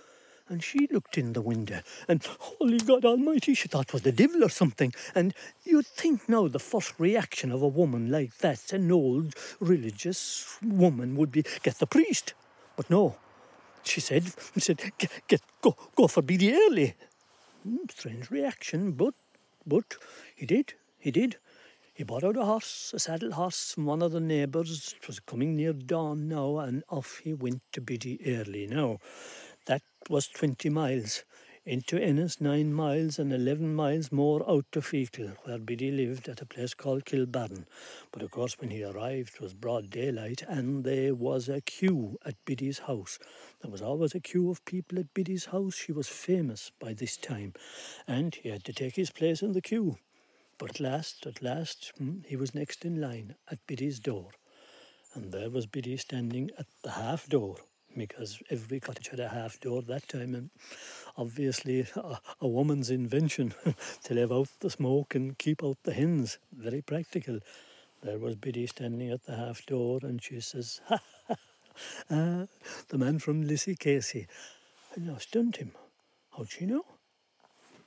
And 0.50 0.64
she 0.64 0.88
looked 0.90 1.18
in 1.18 1.34
the 1.34 1.42
window, 1.42 1.80
and 2.08 2.24
holy 2.24 2.78
God 2.78 3.04
Almighty, 3.04 3.52
she 3.52 3.68
thought 3.68 3.88
it 3.88 3.92
was 3.92 4.00
the 4.00 4.12
devil 4.12 4.42
or 4.42 4.48
something. 4.48 4.94
And 5.14 5.34
you'd 5.62 5.86
think 5.86 6.26
now 6.26 6.48
the 6.48 6.58
first 6.58 6.94
reaction 6.98 7.52
of 7.52 7.60
a 7.60 7.68
woman 7.68 8.10
like 8.10 8.38
that, 8.38 8.72
an 8.72 8.90
old 8.90 9.34
religious 9.60 10.56
woman, 10.62 11.16
would 11.16 11.30
be 11.30 11.44
get 11.62 11.78
the 11.78 11.86
priest. 11.86 12.32
But 12.76 12.88
no, 12.88 13.16
she 13.88 14.00
said, 14.00 14.24
she 14.54 14.60
said, 14.60 14.80
get, 14.98 15.10
get, 15.26 15.40
go, 15.60 15.76
go 15.96 16.06
for 16.06 16.22
Biddy 16.22 16.52
Early. 16.52 16.94
Hmm, 17.64 17.76
strange 17.90 18.30
reaction, 18.30 18.92
but 18.92 19.14
but 19.66 19.96
he 20.34 20.46
did. 20.46 20.74
He 20.98 21.10
did. 21.10 21.36
He 21.92 22.04
out 22.24 22.36
a 22.36 22.44
horse, 22.44 22.92
a 22.94 22.98
saddle 23.00 23.32
horse 23.32 23.72
from 23.72 23.86
one 23.86 24.02
of 24.02 24.12
the 24.12 24.20
neighbours. 24.20 24.94
It 24.96 25.06
was 25.08 25.18
coming 25.18 25.56
near 25.56 25.72
dawn 25.72 26.28
now, 26.28 26.58
and 26.58 26.84
off 26.88 27.20
he 27.24 27.34
went 27.34 27.60
to 27.72 27.80
Biddy 27.80 28.20
Early 28.24 28.68
now. 28.68 28.98
That 29.66 29.82
was 30.08 30.28
20 30.28 30.70
miles. 30.70 31.24
Into 31.68 32.02
Ennis, 32.02 32.40
nine 32.40 32.72
miles, 32.72 33.18
and 33.18 33.30
11 33.30 33.74
miles 33.74 34.10
more 34.10 34.42
out 34.48 34.64
to 34.72 34.80
Feakle, 34.80 35.36
where 35.44 35.58
Biddy 35.58 35.90
lived 35.90 36.26
at 36.26 36.40
a 36.40 36.46
place 36.46 36.72
called 36.72 37.04
Kilbarron. 37.04 37.66
But 38.10 38.22
of 38.22 38.30
course, 38.30 38.58
when 38.58 38.70
he 38.70 38.82
arrived, 38.82 39.34
it 39.34 39.42
was 39.42 39.52
broad 39.52 39.90
daylight, 39.90 40.42
and 40.48 40.82
there 40.82 41.14
was 41.14 41.46
a 41.46 41.60
queue 41.60 42.16
at 42.24 42.42
Biddy's 42.46 42.78
house. 42.78 43.18
There 43.60 43.70
was 43.70 43.82
always 43.82 44.14
a 44.14 44.20
queue 44.20 44.48
of 44.50 44.64
people 44.64 44.98
at 44.98 45.12
Biddy's 45.12 45.44
house. 45.44 45.74
She 45.74 45.92
was 45.92 46.08
famous 46.08 46.72
by 46.80 46.94
this 46.94 47.18
time, 47.18 47.52
and 48.06 48.34
he 48.34 48.48
had 48.48 48.64
to 48.64 48.72
take 48.72 48.96
his 48.96 49.10
place 49.10 49.42
in 49.42 49.52
the 49.52 49.60
queue. 49.60 49.98
But 50.56 50.70
at 50.70 50.80
last, 50.80 51.26
at 51.26 51.42
last, 51.42 51.92
hmm, 51.98 52.20
he 52.24 52.36
was 52.36 52.54
next 52.54 52.86
in 52.86 52.98
line 52.98 53.34
at 53.50 53.66
Biddy's 53.66 54.00
door. 54.00 54.30
And 55.12 55.32
there 55.32 55.50
was 55.50 55.66
Biddy 55.66 55.98
standing 55.98 56.50
at 56.58 56.66
the 56.82 56.92
half 56.92 57.28
door, 57.28 57.58
because 57.98 58.40
every 58.50 58.80
cottage 58.80 59.08
had 59.08 59.20
a 59.20 59.28
half 59.28 59.60
door 59.60 59.82
that 59.82 60.08
time, 60.08 60.34
and 60.34 60.50
obviously 61.16 61.86
a, 61.96 62.18
a 62.40 62.48
woman's 62.48 62.90
invention 62.90 63.54
to 64.04 64.14
live 64.14 64.32
out 64.32 64.48
the 64.60 64.70
smoke 64.70 65.14
and 65.14 65.38
keep 65.38 65.62
out 65.62 65.76
the 65.82 65.92
hens. 65.92 66.38
Very 66.52 66.80
practical. 66.80 67.40
There 68.02 68.18
was 68.18 68.36
Biddy 68.36 68.66
standing 68.66 69.10
at 69.10 69.24
the 69.24 69.36
half 69.36 69.66
door, 69.66 69.98
and 70.02 70.22
she 70.22 70.40
says, 70.40 70.80
ha, 70.86 70.98
ha, 71.26 71.34
uh, 72.10 72.46
the 72.88 72.98
man 72.98 73.18
from 73.18 73.44
Lissycasey. 73.44 74.26
And 74.94 75.10
I 75.10 75.18
stunned 75.18 75.56
him. 75.56 75.72
How'd 76.36 76.50
she 76.50 76.66
know? 76.66 76.84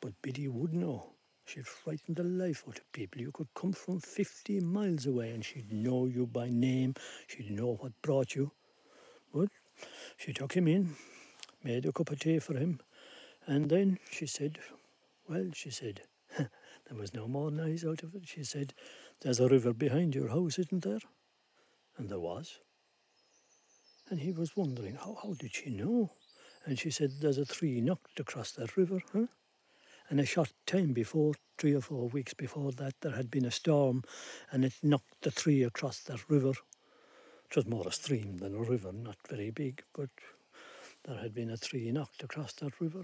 But 0.01 0.13
Biddy 0.21 0.47
would 0.47 0.73
know. 0.73 1.13
She'd 1.45 1.67
frighten 1.67 2.13
the 2.13 2.23
life 2.23 2.63
out 2.67 2.77
of 2.77 2.91
people. 2.91 3.21
You 3.21 3.31
could 3.31 3.53
come 3.53 3.73
from 3.73 3.99
50 3.99 4.61
miles 4.61 5.05
away 5.05 5.31
and 5.31 5.43
she'd 5.43 5.71
know 5.71 6.05
you 6.05 6.25
by 6.25 6.49
name. 6.49 6.95
She'd 7.27 7.51
know 7.51 7.77
what 7.79 8.01
brought 8.01 8.35
you. 8.35 8.51
But 9.33 9.49
she 10.17 10.33
took 10.33 10.53
him 10.53 10.67
in, 10.67 10.95
made 11.63 11.85
a 11.85 11.91
cup 11.91 12.11
of 12.11 12.19
tea 12.19 12.39
for 12.39 12.55
him, 12.55 12.79
and 13.47 13.69
then 13.69 13.99
she 14.09 14.25
said, 14.25 14.59
Well, 15.27 15.49
she 15.53 15.69
said, 15.69 16.01
there 16.37 16.97
was 16.97 17.13
no 17.13 17.27
more 17.27 17.51
noise 17.51 17.85
out 17.85 18.03
of 18.03 18.15
it. 18.15 18.27
She 18.27 18.43
said, 18.43 18.73
There's 19.21 19.39
a 19.39 19.47
river 19.47 19.73
behind 19.73 20.15
your 20.15 20.29
house, 20.29 20.59
isn't 20.59 20.83
there? 20.83 20.99
And 21.97 22.09
there 22.09 22.19
was. 22.19 22.59
And 24.09 24.19
he 24.19 24.31
was 24.31 24.55
wondering, 24.55 24.95
How, 24.95 25.17
how 25.21 25.33
did 25.33 25.55
she 25.55 25.69
know? 25.69 26.11
And 26.65 26.77
she 26.77 26.91
said, 26.91 27.11
There's 27.19 27.37
a 27.37 27.45
tree 27.45 27.81
knocked 27.81 28.19
across 28.19 28.51
that 28.53 28.77
river, 28.77 29.01
huh? 29.13 29.27
And 30.09 30.19
a 30.19 30.25
short 30.25 30.51
time 30.65 30.91
before, 30.93 31.33
three 31.57 31.73
or 31.73 31.81
four 31.81 32.09
weeks 32.09 32.33
before 32.33 32.71
that, 32.73 32.95
there 33.01 33.13
had 33.13 33.31
been 33.31 33.45
a 33.45 33.51
storm 33.51 34.03
and 34.51 34.65
it 34.65 34.73
knocked 34.83 35.21
the 35.21 35.31
tree 35.31 35.63
across 35.63 35.99
that 36.01 36.29
river. 36.29 36.51
It 37.51 37.57
was 37.57 37.67
more 37.67 37.85
a 37.85 37.91
stream 37.91 38.37
than 38.37 38.55
a 38.55 38.61
river, 38.61 38.93
not 38.93 39.17
very 39.29 39.51
big, 39.51 39.83
but 39.93 40.09
there 41.03 41.17
had 41.17 41.33
been 41.33 41.49
a 41.49 41.57
tree 41.57 41.91
knocked 41.91 42.23
across 42.23 42.53
that 42.53 42.79
river. 42.79 43.03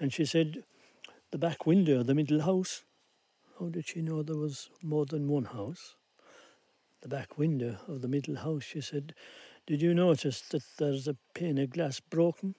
And 0.00 0.10
she 0.10 0.24
said, 0.24 0.64
the 1.32 1.36
back 1.36 1.66
window 1.66 2.00
of 2.00 2.06
the 2.06 2.14
middle 2.14 2.40
house. 2.40 2.84
How 3.58 3.68
did 3.68 3.86
she 3.86 4.00
know 4.00 4.22
there 4.22 4.38
was 4.38 4.70
more 4.82 5.04
than 5.04 5.28
one 5.28 5.44
house? 5.44 5.96
The 7.02 7.08
back 7.08 7.36
window 7.36 7.76
of 7.86 8.00
the 8.00 8.08
middle 8.08 8.36
house, 8.36 8.64
she 8.64 8.80
said, 8.80 9.14
Did 9.66 9.82
you 9.82 9.92
notice 9.92 10.40
that 10.48 10.62
there's 10.78 11.06
a 11.06 11.16
pane 11.34 11.58
of 11.58 11.68
glass 11.68 12.00
broken? 12.00 12.54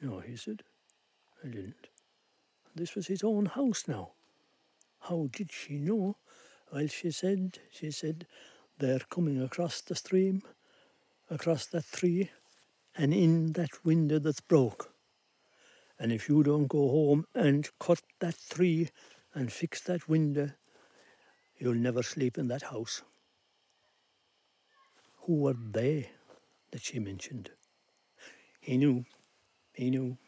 No, 0.00 0.20
he 0.20 0.36
said. 0.36 0.62
I 1.42 1.48
didn't. 1.48 1.88
This 2.76 2.94
was 2.94 3.08
his 3.08 3.24
own 3.24 3.46
house 3.46 3.88
now. 3.88 4.12
How 5.00 5.28
did 5.32 5.50
she 5.50 5.78
know? 5.78 6.16
Well, 6.72 6.86
she 6.86 7.10
said, 7.10 7.58
she 7.72 7.90
said, 7.90 8.28
they're 8.78 9.06
coming 9.10 9.42
across 9.42 9.80
the 9.80 9.94
stream, 9.94 10.42
across 11.30 11.66
that 11.66 11.90
tree, 11.92 12.30
and 12.96 13.12
in 13.12 13.52
that 13.52 13.84
window 13.84 14.18
that's 14.18 14.40
broke. 14.40 14.92
And 15.98 16.12
if 16.12 16.28
you 16.28 16.42
don't 16.42 16.66
go 16.66 16.88
home 16.88 17.26
and 17.34 17.68
cut 17.80 18.02
that 18.20 18.36
tree 18.50 18.90
and 19.34 19.52
fix 19.52 19.80
that 19.82 20.08
window, 20.08 20.50
you'll 21.58 21.74
never 21.74 22.02
sleep 22.02 22.36
in 22.38 22.48
that 22.48 22.62
house. 22.62 23.02
Who 25.22 25.36
were 25.36 25.54
they 25.54 26.10
that 26.70 26.82
she 26.82 26.98
mentioned? 26.98 27.50
He 28.60 28.76
knew. 28.76 29.04
He 29.72 29.90
knew. 29.90 30.18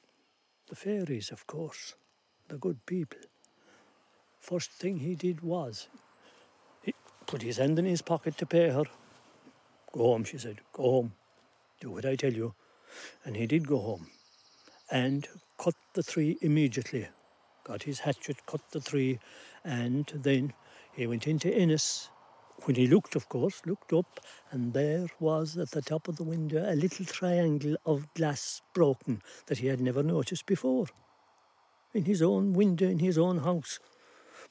The 0.69 0.77
fairies, 0.77 1.31
of 1.31 1.47
course, 1.47 1.95
the 2.49 2.59
good 2.59 2.85
people. 2.87 3.21
First 4.41 4.71
thing 4.73 4.99
he 4.99 5.15
did 5.15 5.41
was 5.41 5.89
put 7.29 7.43
his 7.43 7.59
hand 7.59 7.79
in 7.79 7.85
his 7.85 8.03
pocket 8.03 8.37
to 8.39 8.47
pay 8.47 8.71
her. 8.71 8.85
Go 9.93 10.03
home, 10.03 10.25
she 10.25 10.39
said, 10.39 10.61
go 10.73 10.83
home. 10.83 11.13
Do 11.81 11.91
what 11.91 12.07
I 12.07 12.17
tell 12.17 12.33
you. 12.33 12.55
And 13.25 13.37
he 13.37 13.47
did 13.47 13.69
go 13.69 13.79
home 13.79 14.09
and 14.91 15.29
cut 15.59 15.75
the 15.93 16.03
tree 16.03 16.39
immediately. 16.41 17.09
Got 17.65 17.83
his 17.83 18.01
hatchet, 18.01 18.47
cut 18.47 18.63
the 18.71 18.81
tree, 18.81 19.21
and 19.63 20.11
then 20.15 20.55
he 20.93 21.07
went 21.07 21.27
into 21.27 21.55
Ennis 21.55 22.09
when 22.65 22.77
he 22.77 22.87
looked, 22.87 23.15
of 23.15 23.29
course, 23.29 23.61
looked 23.67 23.93
up, 23.93 24.21
and 24.51 24.73
there 24.73 25.07
was 25.21 25.57
at 25.57 25.71
the 25.71 25.83
top 25.83 26.09
of 26.09 26.17
the 26.17 26.25
window 26.25 26.65
a 26.67 26.75
little 26.75 27.05
triangle 27.05 27.77
of 27.85 28.13
glass 28.15 28.63
broken 28.73 29.23
that 29.47 29.59
he 29.59 29.69
had 29.69 29.81
never 29.81 30.03
noticed 30.03 30.47
before. 30.47 30.87
In 31.93 32.07
his 32.07 32.23
own 32.23 32.55
window, 32.55 32.89
in 32.89 32.99
his 32.99 33.19
own 33.19 33.39
house. 33.39 33.79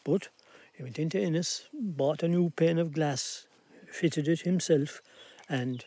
But 0.05 0.29
he 0.77 0.83
went 0.83 0.99
into 0.99 1.19
Ennis, 1.19 1.67
bought 1.73 2.21
a 2.21 2.27
new 2.27 2.51
pane 2.51 2.77
of 2.77 2.93
glass, 2.93 3.47
fitted 3.91 4.27
it 4.27 4.41
himself, 4.41 5.01
and 5.49 5.83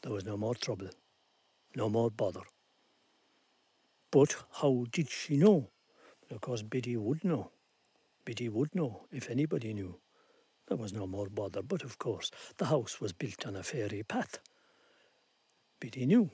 there 0.00 0.12
was 0.12 0.24
no 0.24 0.38
more 0.38 0.54
trouble, 0.54 0.88
no 1.76 1.90
more 1.90 2.10
bother. 2.10 2.40
But 4.10 4.36
how 4.52 4.86
did 4.90 5.10
she 5.10 5.36
know? 5.36 5.68
Because 6.30 6.62
Biddy 6.62 6.96
would 6.96 7.22
know. 7.22 7.50
Biddy 8.24 8.48
would 8.48 8.74
know 8.74 9.02
if 9.12 9.28
anybody 9.28 9.74
knew. 9.74 9.96
There 10.68 10.78
was 10.78 10.94
no 10.94 11.06
more 11.06 11.28
bother, 11.28 11.60
but 11.60 11.82
of 11.82 11.98
course 11.98 12.30
the 12.56 12.66
house 12.66 13.02
was 13.02 13.12
built 13.12 13.46
on 13.46 13.54
a 13.54 13.62
fairy 13.62 14.02
path. 14.02 14.38
Biddy 15.78 16.06
knew. 16.06 16.30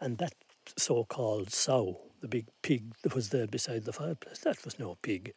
And 0.00 0.16
that 0.18 0.32
so 0.78 1.04
called 1.04 1.50
sow, 1.50 2.00
the 2.24 2.28
big 2.28 2.46
pig 2.62 2.94
that 3.02 3.14
was 3.14 3.28
there 3.28 3.46
beside 3.46 3.84
the 3.84 3.92
fireplace, 3.92 4.38
that 4.38 4.64
was 4.64 4.78
no 4.78 4.96
pig. 5.02 5.34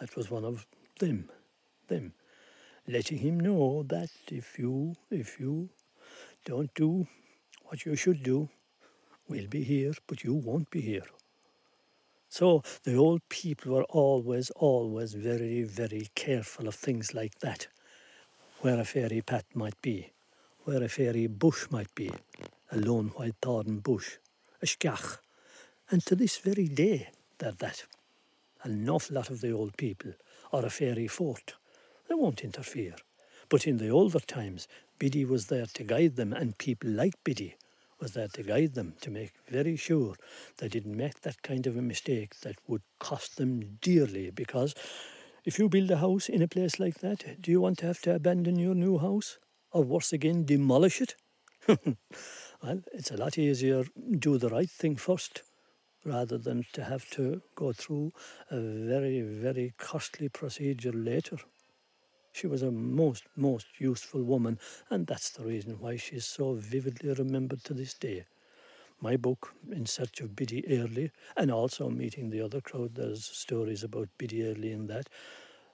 That 0.00 0.16
was 0.16 0.32
one 0.32 0.44
of 0.44 0.66
them, 0.98 1.30
them, 1.86 2.12
letting 2.88 3.18
him 3.18 3.38
know 3.38 3.84
that 3.84 4.10
if 4.32 4.58
you, 4.58 4.96
if 5.12 5.38
you 5.38 5.68
don't 6.44 6.74
do 6.74 7.06
what 7.66 7.86
you 7.86 7.94
should 7.94 8.24
do, 8.24 8.48
we'll 9.28 9.46
be 9.46 9.62
here, 9.62 9.92
but 10.08 10.24
you 10.24 10.34
won't 10.34 10.70
be 10.70 10.80
here. 10.80 11.06
So 12.28 12.64
the 12.82 12.96
old 12.96 13.20
people 13.28 13.72
were 13.72 13.84
always, 13.84 14.50
always 14.56 15.14
very, 15.14 15.62
very 15.62 16.08
careful 16.16 16.66
of 16.66 16.74
things 16.74 17.14
like 17.14 17.38
that. 17.42 17.68
Where 18.58 18.80
a 18.80 18.84
fairy 18.84 19.20
path 19.20 19.46
might 19.54 19.80
be, 19.80 20.10
where 20.64 20.82
a 20.82 20.88
fairy 20.88 21.28
bush 21.28 21.66
might 21.70 21.94
be, 21.94 22.10
a 22.72 22.76
lone 22.76 23.12
white 23.14 23.36
thorn 23.40 23.78
bush, 23.78 24.16
a 24.60 24.66
skach. 24.66 25.18
And 25.94 26.04
to 26.06 26.16
this 26.16 26.38
very 26.38 26.66
day, 26.66 27.10
they're 27.38 27.52
that. 27.52 27.84
An 28.64 28.90
awful 28.90 29.14
lot 29.14 29.30
of 29.30 29.40
the 29.40 29.52
old 29.52 29.76
people, 29.76 30.10
are 30.52 30.66
a 30.66 30.68
fairy 30.68 31.06
fort, 31.06 31.54
they 32.08 32.16
won't 32.16 32.42
interfere. 32.42 32.96
But 33.48 33.64
in 33.68 33.76
the 33.76 33.90
older 33.90 34.18
times, 34.18 34.66
Biddy 34.98 35.24
was 35.24 35.46
there 35.46 35.66
to 35.66 35.84
guide 35.84 36.16
them, 36.16 36.32
and 36.32 36.58
people 36.58 36.90
like 36.90 37.14
Biddy 37.22 37.54
was 38.00 38.10
there 38.10 38.26
to 38.26 38.42
guide 38.42 38.74
them 38.74 38.94
to 39.02 39.10
make 39.12 39.34
very 39.48 39.76
sure 39.76 40.16
they 40.56 40.66
didn't 40.66 40.96
make 40.96 41.20
that 41.20 41.42
kind 41.42 41.64
of 41.64 41.76
a 41.76 41.80
mistake 41.80 42.40
that 42.40 42.56
would 42.66 42.82
cost 42.98 43.36
them 43.36 43.78
dearly. 43.80 44.32
Because 44.32 44.74
if 45.44 45.60
you 45.60 45.68
build 45.68 45.92
a 45.92 45.98
house 45.98 46.28
in 46.28 46.42
a 46.42 46.48
place 46.48 46.80
like 46.80 46.98
that, 47.02 47.40
do 47.40 47.52
you 47.52 47.60
want 47.60 47.78
to 47.78 47.86
have 47.86 48.00
to 48.00 48.16
abandon 48.16 48.58
your 48.58 48.74
new 48.74 48.98
house? 48.98 49.38
Or 49.70 49.84
worse 49.84 50.12
again, 50.12 50.44
demolish 50.44 51.00
it? 51.00 51.14
well, 51.68 52.82
it's 52.92 53.12
a 53.12 53.16
lot 53.16 53.38
easier 53.38 53.84
do 54.18 54.38
the 54.38 54.48
right 54.48 54.68
thing 54.68 54.96
first 54.96 55.44
rather 56.04 56.38
than 56.38 56.64
to 56.72 56.84
have 56.84 57.08
to 57.10 57.42
go 57.54 57.72
through 57.72 58.12
a 58.50 58.60
very, 58.60 59.20
very 59.22 59.74
costly 59.78 60.28
procedure 60.28 60.92
later. 60.92 61.38
She 62.32 62.46
was 62.46 62.62
a 62.62 62.70
most, 62.70 63.24
most 63.36 63.66
useful 63.78 64.22
woman, 64.24 64.58
and 64.90 65.06
that's 65.06 65.30
the 65.30 65.44
reason 65.44 65.78
why 65.78 65.96
she's 65.96 66.24
so 66.24 66.54
vividly 66.54 67.12
remembered 67.12 67.62
to 67.64 67.74
this 67.74 67.94
day. 67.94 68.24
My 69.00 69.16
book, 69.16 69.54
In 69.70 69.86
Search 69.86 70.20
of 70.20 70.34
Biddy 70.34 70.64
Early, 70.68 71.12
and 71.36 71.50
also 71.50 71.88
Meeting 71.88 72.30
the 72.30 72.40
Other 72.40 72.60
Crowd, 72.60 72.94
there's 72.94 73.24
stories 73.24 73.82
about 73.84 74.08
Biddy 74.18 74.46
Early 74.46 74.72
in 74.72 74.86
that. 74.88 75.08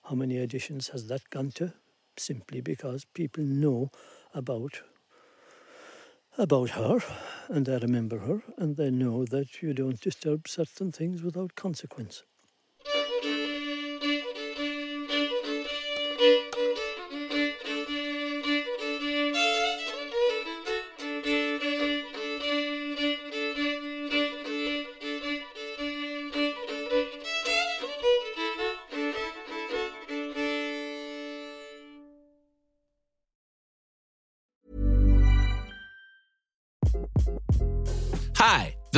How 0.05 0.14
many 0.14 0.37
editions 0.38 0.88
has 0.88 1.07
that 1.09 1.31
gone 1.31 1.51
to? 1.53 1.73
Simply 2.16 2.61
because 2.61 3.05
people 3.05 3.45
know 3.45 3.90
about 4.35 4.83
about 6.38 6.71
her 6.71 6.99
and 7.49 7.69
I 7.69 7.79
remember 7.79 8.19
her 8.19 8.43
and 8.57 8.77
they 8.77 8.90
know 8.90 9.25
that 9.27 9.62
you 9.62 9.73
don't 9.73 10.01
disturb 10.01 10.49
certain 10.49 10.90
things 10.90 11.23
without 11.23 11.55
consequence. 11.55 12.25